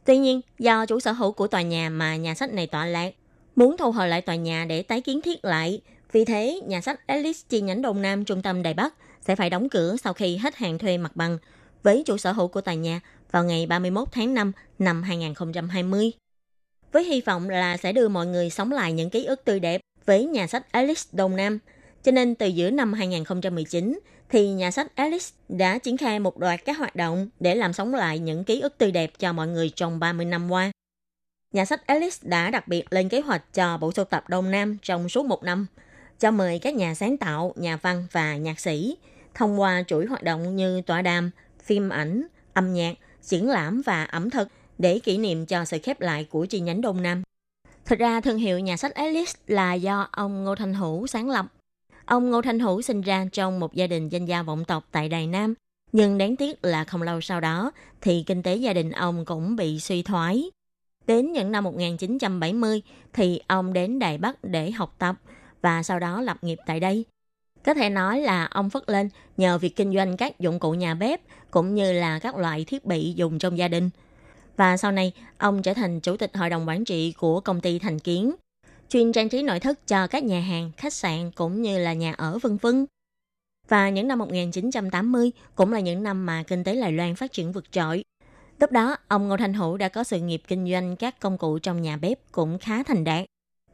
[0.05, 3.13] Tuy nhiên, do chủ sở hữu của tòa nhà mà nhà sách này tọa lạc,
[3.55, 5.81] muốn thu hồi lại tòa nhà để tái kiến thiết lại,
[6.11, 9.49] vì thế nhà sách Alice chi nhánh Đông Nam trung tâm Đài Bắc sẽ phải
[9.49, 11.37] đóng cửa sau khi hết hạn thuê mặt bằng
[11.83, 12.99] với chủ sở hữu của tòa nhà
[13.31, 16.11] vào ngày 31 tháng 5 năm 2020.
[16.91, 19.81] Với hy vọng là sẽ đưa mọi người sống lại những ký ức tươi đẹp
[20.05, 21.59] với nhà sách Alice Đông Nam.
[22.03, 23.99] Cho nên từ giữa năm 2019
[24.29, 27.93] thì nhà sách Alice đã triển khai một loạt các hoạt động để làm sống
[27.93, 30.71] lại những ký ức tươi đẹp cho mọi người trong 30 năm qua.
[31.53, 34.77] Nhà sách Alice đã đặc biệt lên kế hoạch cho bộ sưu tập Đông Nam
[34.81, 35.67] trong suốt một năm,
[36.19, 38.97] cho mời các nhà sáng tạo, nhà văn và nhạc sĩ
[39.33, 41.31] thông qua chuỗi hoạt động như tọa đàm,
[41.63, 42.93] phim ảnh, âm nhạc,
[43.29, 46.81] triển lãm và ẩm thực để kỷ niệm cho sự khép lại của chi nhánh
[46.81, 47.23] Đông Nam.
[47.85, 51.45] Thực ra thương hiệu nhà sách Alice là do ông Ngô Thanh Hữu sáng lập.
[52.05, 55.09] Ông Ngô Thanh Hữu sinh ra trong một gia đình danh gia vọng tộc tại
[55.09, 55.53] Đài Nam,
[55.91, 57.71] nhưng đáng tiếc là không lâu sau đó
[58.01, 60.51] thì kinh tế gia đình ông cũng bị suy thoái.
[61.07, 62.81] Đến những năm 1970
[63.13, 65.15] thì ông đến Đài Bắc để học tập
[65.61, 67.05] và sau đó lập nghiệp tại đây.
[67.63, 70.93] Có thể nói là ông phất lên nhờ việc kinh doanh các dụng cụ nhà
[70.93, 73.89] bếp cũng như là các loại thiết bị dùng trong gia đình.
[74.57, 77.79] Và sau này, ông trở thành chủ tịch hội đồng quản trị của công ty
[77.79, 78.35] Thành Kiến,
[78.89, 82.13] chuyên trang trí nội thất cho các nhà hàng, khách sạn cũng như là nhà
[82.17, 82.85] ở vân vân.
[83.67, 87.51] Và những năm 1980 cũng là những năm mà kinh tế Đài Loan phát triển
[87.51, 88.03] vượt trội.
[88.59, 91.59] Lúc đó, ông Ngô Thanh Hữu đã có sự nghiệp kinh doanh các công cụ
[91.59, 93.25] trong nhà bếp cũng khá thành đạt.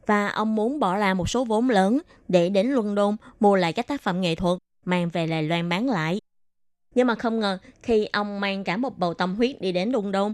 [0.05, 3.87] Và ông muốn bỏ ra một số vốn lớn để đến London mua lại các
[3.87, 6.19] tác phẩm nghệ thuật, mang về Đài Loan bán lại.
[6.95, 10.33] Nhưng mà không ngờ, khi ông mang cả một bầu tâm huyết đi đến London,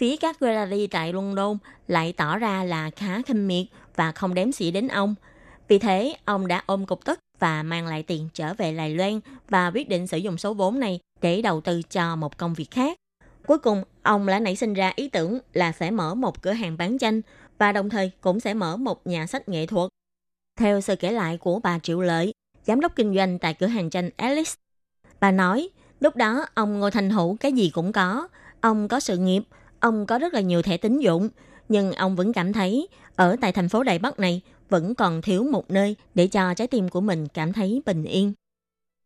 [0.00, 1.58] phía các gallery tại London
[1.88, 3.66] lại tỏ ra là khá khinh miệt
[3.96, 5.14] và không đếm xỉa đến ông.
[5.68, 9.20] Vì thế, ông đã ôm cục tức và mang lại tiền trở về Đài Loan
[9.48, 12.70] và quyết định sử dụng số vốn này để đầu tư cho một công việc
[12.70, 12.96] khác.
[13.46, 16.76] Cuối cùng, ông đã nảy sinh ra ý tưởng là sẽ mở một cửa hàng
[16.76, 17.20] bán tranh
[17.60, 19.90] và đồng thời cũng sẽ mở một nhà sách nghệ thuật.
[20.58, 22.32] Theo sự kể lại của bà Triệu Lợi,
[22.66, 24.50] giám đốc kinh doanh tại cửa hàng tranh Alice,
[25.20, 25.68] bà nói,
[26.00, 28.28] lúc đó ông Ngô Thành Hữu cái gì cũng có,
[28.60, 29.42] ông có sự nghiệp,
[29.80, 31.28] ông có rất là nhiều thẻ tín dụng,
[31.68, 35.44] nhưng ông vẫn cảm thấy ở tại thành phố Đài Bắc này vẫn còn thiếu
[35.44, 38.32] một nơi để cho trái tim của mình cảm thấy bình yên.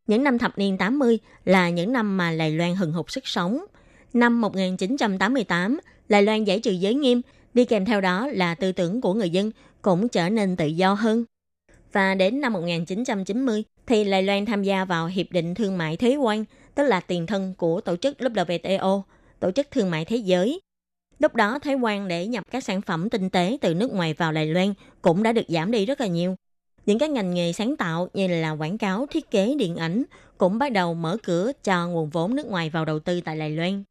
[0.07, 3.65] Những năm thập niên 80 là những năm mà Lài Loan hừng hực sức sống.
[4.13, 7.23] Năm 1988, Lài Loan giải trừ giới nghiêm,
[7.55, 9.51] đi kèm theo đó là tư tưởng của người dân
[9.83, 11.25] cũng trở nên tự do hơn.
[11.93, 16.17] Và đến năm 1990 thì Đài Loan tham gia vào Hiệp định Thương mại Thế
[16.17, 16.45] quan,
[16.75, 19.03] tức là tiền thân của tổ chức WTO,
[19.41, 20.61] Tổ chức Thương mại Thế giới.
[21.19, 24.33] Lúc đó Thái quan để nhập các sản phẩm tinh tế từ nước ngoài vào
[24.33, 26.37] Đài Loan cũng đã được giảm đi rất là nhiều.
[26.87, 30.05] Những các ngành nghề sáng tạo như là quảng cáo, thiết kế, điện ảnh
[30.39, 33.51] cũng bắt đầu mở cửa cho nguồn vốn nước ngoài vào đầu tư tại Đài
[33.51, 33.85] Loan.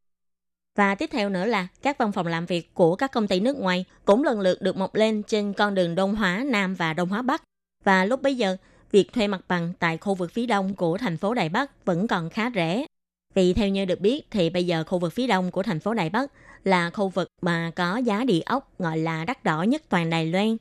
[0.76, 3.56] Và tiếp theo nữa là các văn phòng làm việc của các công ty nước
[3.56, 7.08] ngoài cũng lần lượt được mọc lên trên con đường Đông Hóa Nam và Đông
[7.08, 7.42] Hóa Bắc.
[7.84, 8.56] Và lúc bấy giờ,
[8.90, 12.06] việc thuê mặt bằng tại khu vực phía đông của thành phố Đài Bắc vẫn
[12.06, 12.86] còn khá rẻ.
[13.34, 15.94] Vì theo như được biết thì bây giờ khu vực phía đông của thành phố
[15.94, 16.32] Đài Bắc
[16.64, 20.26] là khu vực mà có giá địa ốc gọi là đắt đỏ nhất toàn Đài
[20.26, 20.56] Loan.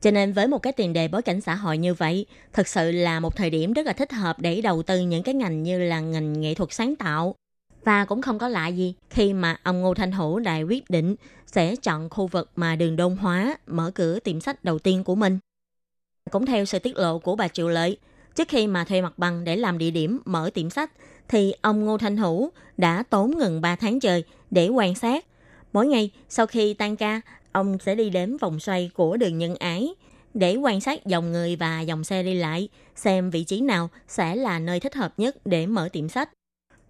[0.00, 2.90] Cho nên với một cái tiền đề bối cảnh xã hội như vậy, thực sự
[2.90, 5.78] là một thời điểm rất là thích hợp để đầu tư những cái ngành như
[5.78, 7.34] là ngành nghệ thuật sáng tạo.
[7.84, 11.16] Và cũng không có lạ gì khi mà ông Ngô Thanh Hữu đại quyết định
[11.46, 15.14] sẽ chọn khu vực mà đường Đông Hóa mở cửa tiệm sách đầu tiên của
[15.14, 15.38] mình.
[16.30, 17.96] Cũng theo sự tiết lộ của bà Triệu Lợi,
[18.34, 20.90] trước khi mà thuê mặt bằng để làm địa điểm mở tiệm sách,
[21.28, 25.24] thì ông Ngô Thanh Hữu đã tốn ngừng 3 tháng trời để quan sát.
[25.72, 27.20] Mỗi ngày sau khi tan ca,
[27.52, 29.88] ông sẽ đi đến vòng xoay của đường nhân ái
[30.34, 34.36] để quan sát dòng người và dòng xe đi lại, xem vị trí nào sẽ
[34.36, 36.30] là nơi thích hợp nhất để mở tiệm sách.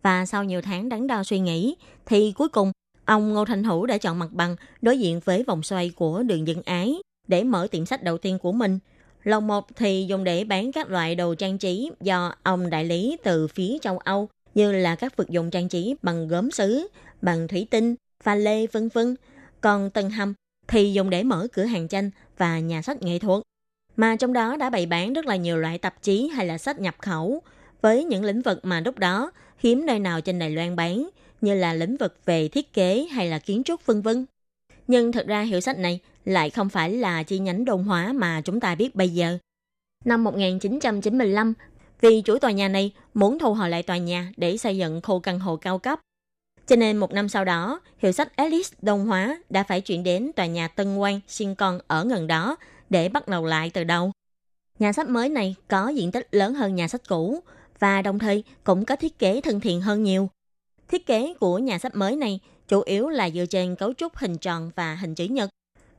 [0.03, 1.77] Và sau nhiều tháng đắn đo suy nghĩ,
[2.07, 2.73] thì cuối cùng
[3.05, 6.47] ông Ngô Thanh Hữu đã chọn mặt bằng đối diện với vòng xoay của đường
[6.47, 6.95] dân ái
[7.29, 8.79] để mở tiệm sách đầu tiên của mình.
[9.25, 13.17] Lầu một thì dùng để bán các loại đồ trang trí do ông đại lý
[13.23, 16.89] từ phía châu Âu như là các vật dụng trang trí bằng gốm sứ,
[17.23, 17.95] bằng thủy tinh,
[18.25, 19.17] pha lê vân vân.
[19.61, 20.35] Còn tầng hầm
[20.69, 23.43] thì dùng để mở cửa hàng tranh và nhà sách nghệ thuật.
[23.97, 26.81] Mà trong đó đã bày bán rất là nhiều loại tạp chí hay là sách
[26.81, 27.43] nhập khẩu
[27.83, 29.31] với những lĩnh vực mà lúc đó
[29.61, 31.09] hiếm nơi nào trên Đài Loan bán
[31.41, 34.27] như là lĩnh vực về thiết kế hay là kiến trúc vân vân.
[34.87, 38.41] Nhưng thật ra hiệu sách này lại không phải là chi nhánh đồn hóa mà
[38.45, 39.39] chúng ta biết bây giờ.
[40.05, 41.55] Năm 1995,
[42.01, 45.21] vì chủ tòa nhà này muốn thu hồi lại tòa nhà để xây dựng khu
[45.21, 46.01] căn hộ cao cấp.
[46.67, 50.31] Cho nên một năm sau đó, hiệu sách Alice Đông Hóa đã phải chuyển đến
[50.37, 52.57] tòa nhà Tân Quang Sinh Con ở gần đó
[52.91, 54.13] để bắt đầu lại từ đầu.
[54.79, 57.43] Nhà sách mới này có diện tích lớn hơn nhà sách cũ
[57.81, 60.31] và đồng thời cũng có thiết kế thân thiện hơn nhiều.
[60.89, 64.39] Thiết kế của nhà sách mới này chủ yếu là dựa trên cấu trúc hình
[64.39, 65.51] tròn và hình chữ nhật.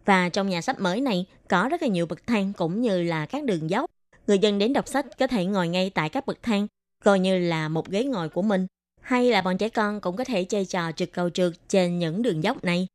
[0.06, 3.26] Và trong nhà sách mới này có rất là nhiều bậc thang cũng như là
[3.26, 3.86] các đường dốc.
[4.28, 6.68] Người dân đến đọc sách có thể ngồi ngay tại các bậc thang,
[7.04, 8.68] coi như là một ghế ngồi của mình.
[9.02, 12.22] Hay là bọn trẻ con cũng có thể chơi trò trượt cầu trượt trên những
[12.22, 12.88] đường dốc này.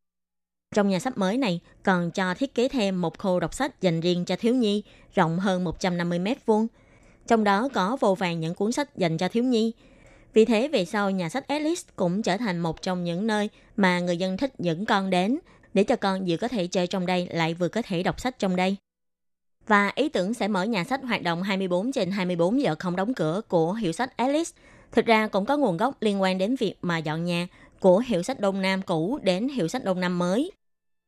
[0.74, 4.00] Trong nhà sách mới này còn cho thiết kế thêm một khu đọc sách dành
[4.00, 4.82] riêng cho thiếu nhi,
[5.14, 6.66] rộng hơn 150 mét vuông.
[7.26, 9.72] Trong đó có vô vàng những cuốn sách dành cho thiếu nhi.
[10.32, 14.00] Vì thế về sau nhà sách Alice cũng trở thành một trong những nơi mà
[14.00, 15.38] người dân thích dẫn con đến
[15.74, 18.38] để cho con vừa có thể chơi trong đây lại vừa có thể đọc sách
[18.38, 18.76] trong đây.
[19.66, 23.14] Và ý tưởng sẽ mở nhà sách hoạt động 24 trên 24 giờ không đóng
[23.14, 24.50] cửa của hiệu sách Alice
[24.92, 27.46] thực ra cũng có nguồn gốc liên quan đến việc mà dọn nhà
[27.80, 30.52] của hiệu sách Đông Nam cũ đến hiệu sách Đông Nam mới.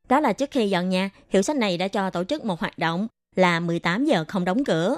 [0.09, 2.77] Đó là trước khi dọn nhà, hiệu sách này đã cho tổ chức một hoạt
[2.77, 4.97] động là 18 giờ không đóng cửa.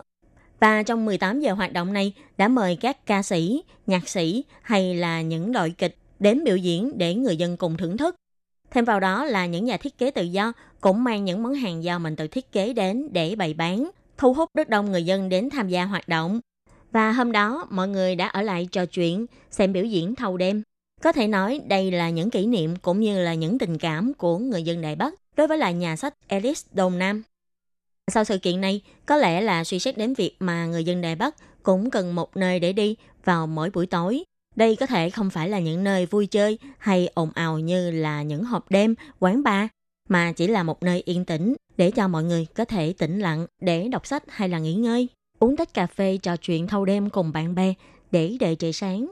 [0.62, 4.96] Và trong 18 giờ hoạt động này đã mời các ca sĩ, nhạc sĩ hay
[4.96, 8.16] là những đội kịch đến biểu diễn để người dân cùng thưởng thức.
[8.72, 11.84] Thêm vào đó là những nhà thiết kế tự do cũng mang những món hàng
[11.84, 15.30] do mình tự thiết kế đến để bày bán, thu hút rất đông người dân
[15.30, 16.40] đến tham gia hoạt động.
[16.92, 20.64] Và hôm đó, mọi người đã ở lại trò chuyện, xem biểu diễn thâu đêm.
[21.02, 24.38] Có thể nói đây là những kỷ niệm cũng như là những tình cảm của
[24.38, 27.24] người dân Đài Bắc đối với lại nhà sách Alice Đông Nam.
[28.08, 31.16] Sau sự kiện này, có lẽ là suy xét đến việc mà người dân Đài
[31.16, 32.96] Bắc cũng cần một nơi để đi
[33.26, 34.24] vào mỗi buổi tối.
[34.56, 38.22] Đây có thể không phải là những nơi vui chơi hay ồn ào như là
[38.24, 39.68] những hộp đêm, quán bar,
[40.10, 43.48] mà chỉ là một nơi yên tĩnh để cho mọi người có thể tĩnh lặng
[43.62, 45.08] để đọc sách hay là nghỉ ngơi,
[45.40, 47.74] uống tách cà phê trò chuyện thâu đêm cùng bạn bè
[48.12, 49.12] để đợi trời sáng.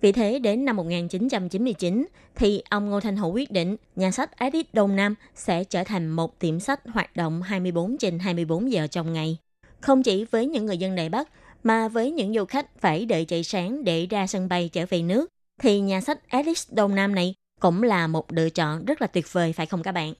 [0.00, 4.74] Vì thế đến năm 1999 thì ông Ngô Thanh Hữu quyết định nhà sách Edit
[4.74, 9.12] Đông Nam sẽ trở thành một tiệm sách hoạt động 24 trên 24 giờ trong
[9.12, 9.36] ngày.
[9.80, 11.28] Không chỉ với những người dân Đài Bắc
[11.62, 15.02] mà với những du khách phải đợi chạy sáng để ra sân bay trở về
[15.02, 15.28] nước
[15.60, 19.32] thì nhà sách Edit Đông Nam này cũng là một lựa chọn rất là tuyệt
[19.32, 20.14] vời phải không các bạn?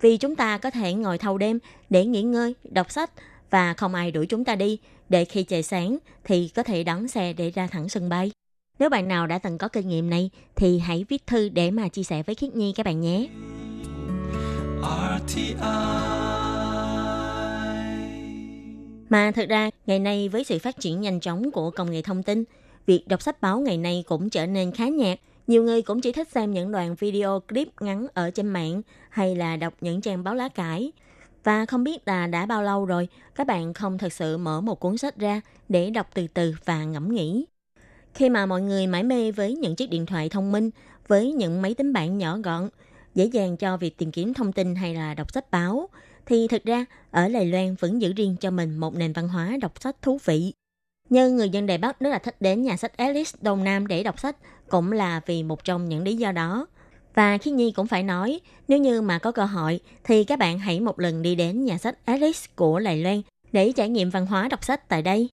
[0.00, 1.58] Vì chúng ta có thể ngồi thâu đêm
[1.90, 3.10] để nghỉ ngơi, đọc sách
[3.50, 4.78] và không ai đuổi chúng ta đi
[5.08, 8.30] để khi trời sáng thì có thể đón xe để ra thẳng sân bay.
[8.78, 11.88] Nếu bạn nào đã từng có kinh nghiệm này thì hãy viết thư để mà
[11.88, 13.28] chia sẻ với Khiết Nhi các bạn nhé.
[19.08, 22.22] Mà thực ra, ngày nay với sự phát triển nhanh chóng của công nghệ thông
[22.22, 22.44] tin,
[22.86, 25.18] việc đọc sách báo ngày nay cũng trở nên khá nhạt.
[25.46, 29.36] Nhiều người cũng chỉ thích xem những đoạn video clip ngắn ở trên mạng hay
[29.36, 30.92] là đọc những trang báo lá cải.
[31.44, 34.80] Và không biết là đã bao lâu rồi các bạn không thật sự mở một
[34.80, 37.44] cuốn sách ra để đọc từ từ và ngẫm nghĩ.
[38.14, 40.70] Khi mà mọi người mãi mê với những chiếc điện thoại thông minh,
[41.08, 42.68] với những máy tính bảng nhỏ gọn,
[43.14, 45.88] dễ dàng cho việc tìm kiếm thông tin hay là đọc sách báo,
[46.26, 49.56] thì thực ra ở Đài Loan vẫn giữ riêng cho mình một nền văn hóa
[49.60, 50.52] đọc sách thú vị.
[51.08, 54.02] Như người dân Đài Bắc rất là thích đến nhà sách Alice Đông Nam để
[54.02, 54.36] đọc sách
[54.68, 56.66] cũng là vì một trong những lý do đó.
[57.14, 60.58] Và khi Nhi cũng phải nói, nếu như mà có cơ hội thì các bạn
[60.58, 64.26] hãy một lần đi đến nhà sách Alice của Lài Loan để trải nghiệm văn
[64.26, 65.28] hóa đọc sách tại đây.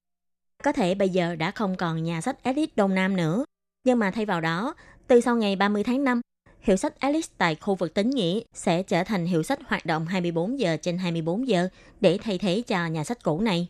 [0.63, 3.45] Có thể bây giờ đã không còn nhà sách Alice Đông Nam nữa,
[3.83, 4.75] nhưng mà thay vào đó,
[5.07, 6.21] từ sau ngày 30 tháng 5,
[6.61, 10.05] hiệu sách Alice tại khu vực tính nghĩa sẽ trở thành hiệu sách hoạt động
[10.05, 11.67] 24 giờ trên 24 giờ
[12.01, 13.67] để thay thế cho nhà sách cũ này.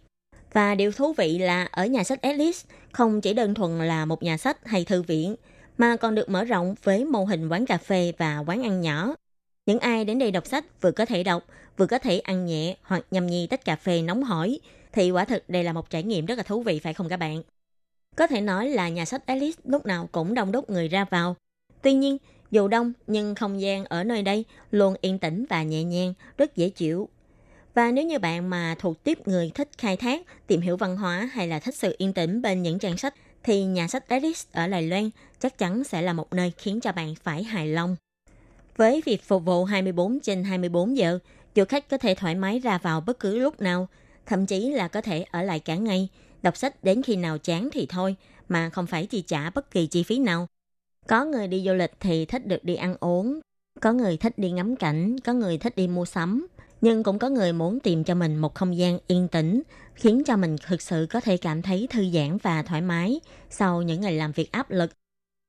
[0.53, 2.59] Và điều thú vị là ở nhà sách Alice
[2.91, 5.35] không chỉ đơn thuần là một nhà sách hay thư viện,
[5.77, 9.15] mà còn được mở rộng với mô hình quán cà phê và quán ăn nhỏ.
[9.65, 11.43] Những ai đến đây đọc sách vừa có thể đọc,
[11.77, 14.59] vừa có thể ăn nhẹ hoặc nhâm nhi tách cà phê nóng hổi,
[14.91, 17.17] thì quả thực đây là một trải nghiệm rất là thú vị phải không các
[17.17, 17.41] bạn?
[18.15, 21.35] Có thể nói là nhà sách Alice lúc nào cũng đông đúc người ra vào.
[21.81, 22.17] Tuy nhiên,
[22.51, 26.55] dù đông nhưng không gian ở nơi đây luôn yên tĩnh và nhẹ nhàng, rất
[26.55, 27.09] dễ chịu.
[27.73, 31.29] Và nếu như bạn mà thuộc tiếp người thích khai thác, tìm hiểu văn hóa
[31.33, 33.13] hay là thích sự yên tĩnh bên những trang sách,
[33.43, 35.09] thì nhà sách Alice ở Đài Loan
[35.39, 37.95] chắc chắn sẽ là một nơi khiến cho bạn phải hài lòng.
[38.77, 41.19] Với việc phục vụ 24 trên 24 giờ,
[41.55, 43.87] du khách có thể thoải mái ra vào bất cứ lúc nào,
[44.29, 46.09] thậm chí là có thể ở lại cả ngày,
[46.41, 48.15] đọc sách đến khi nào chán thì thôi,
[48.49, 50.47] mà không phải chi trả bất kỳ chi phí nào.
[51.07, 53.39] Có người đi du lịch thì thích được đi ăn uống,
[53.81, 56.47] có người thích đi ngắm cảnh, có người thích đi mua sắm,
[56.81, 59.61] nhưng cũng có người muốn tìm cho mình một không gian yên tĩnh,
[59.95, 63.19] khiến cho mình thực sự có thể cảm thấy thư giãn và thoải mái
[63.49, 64.91] sau những ngày làm việc áp lực.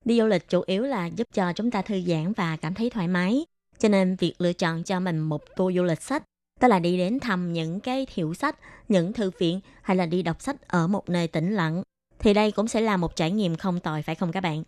[0.05, 2.91] Đi du lịch chủ yếu là giúp cho chúng ta thư giãn và cảm thấy
[2.91, 3.47] thoải mái.
[3.79, 6.23] Cho nên việc lựa chọn cho mình một tour du lịch sách
[6.61, 8.57] tức là đi đến thăm những cái hiệu sách,
[8.89, 11.83] những thư viện hay là đi đọc sách ở một nơi tĩnh lặng,
[12.19, 14.63] thì đây cũng sẽ là một trải nghiệm không tồi phải không các bạn?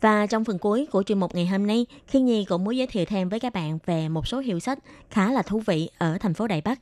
[0.00, 2.86] Và trong phần cuối của chuyên mục ngày hôm nay, Khi Nhi cũng muốn giới
[2.86, 4.78] thiệu thêm với các bạn về một số hiệu sách
[5.10, 6.80] khá là thú vị ở thành phố Đài Bắc.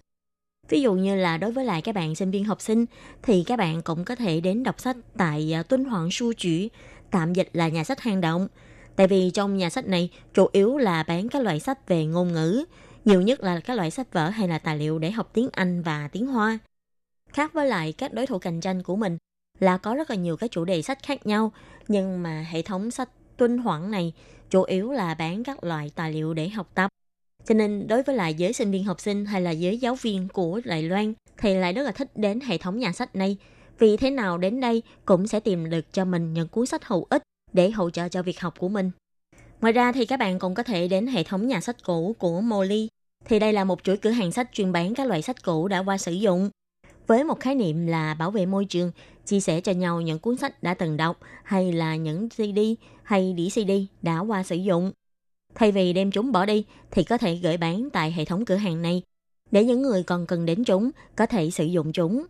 [0.69, 2.87] Ví dụ như là đối với lại các bạn sinh viên học sinh
[3.23, 6.69] thì các bạn cũng có thể đến đọc sách tại à, tuấn Hoàng Su Chữ,
[7.11, 8.49] tạm dịch là nhà sách hang động.
[8.97, 12.33] Tại vì trong nhà sách này chủ yếu là bán các loại sách về ngôn
[12.33, 12.65] ngữ,
[13.05, 15.83] nhiều nhất là các loại sách vở hay là tài liệu để học tiếng Anh
[15.83, 16.59] và tiếng Hoa.
[17.29, 19.19] Khác với lại các đối thủ cạnh tranh của mình
[19.59, 21.53] là có rất là nhiều cái chủ đề sách khác nhau,
[21.89, 24.13] nhưng mà hệ thống sách tuân hoãn này
[24.51, 26.91] chủ yếu là bán các loại tài liệu để học tập.
[27.45, 30.29] Cho nên đối với lại giới sinh viên học sinh hay là giới giáo viên
[30.29, 33.37] của Đài Loan thì lại rất là thích đến hệ thống nhà sách này.
[33.79, 37.07] Vì thế nào đến đây cũng sẽ tìm được cho mình những cuốn sách hữu
[37.11, 37.23] ích
[37.53, 38.91] để hỗ trợ cho việc học của mình.
[39.61, 42.41] Ngoài ra thì các bạn cũng có thể đến hệ thống nhà sách cũ của
[42.41, 42.89] Molly.
[43.25, 45.79] Thì đây là một chuỗi cửa hàng sách chuyên bán các loại sách cũ đã
[45.79, 46.51] qua sử dụng.
[47.07, 48.93] Với một khái niệm là bảo vệ môi trường,
[49.27, 52.59] chia sẻ cho nhau những cuốn sách đã từng đọc hay là những CD
[53.03, 53.71] hay đĩa CD
[54.03, 54.93] đã qua sử dụng.
[55.55, 58.57] Thay vì đem chúng bỏ đi thì có thể gửi bán tại hệ thống cửa
[58.57, 59.03] hàng này
[59.51, 62.27] để những người còn cần đến chúng có thể sử dụng chúng.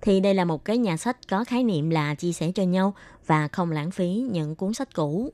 [0.00, 2.94] thì đây là một cái nhà sách có khái niệm là chia sẻ cho nhau
[3.26, 5.32] và không lãng phí những cuốn sách cũ.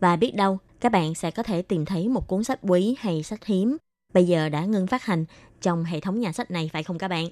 [0.00, 3.22] Và biết đâu, các bạn sẽ có thể tìm thấy một cuốn sách quý hay
[3.22, 3.76] sách hiếm
[4.14, 5.24] bây giờ đã ngưng phát hành
[5.60, 7.26] trong hệ thống nhà sách này phải không các bạn?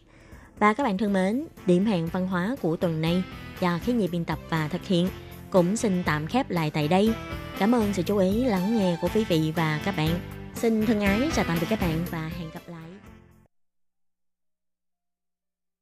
[0.59, 3.23] Và các bạn thân mến, điểm hẹn văn hóa của tuần này
[3.61, 5.09] do khí nhị biên tập và thực hiện
[5.51, 7.13] cũng xin tạm khép lại tại đây.
[7.59, 10.21] Cảm ơn sự chú ý lắng nghe của quý vị và các bạn.
[10.55, 12.80] Xin thân ái chào tạm biệt các bạn và hẹn gặp lại.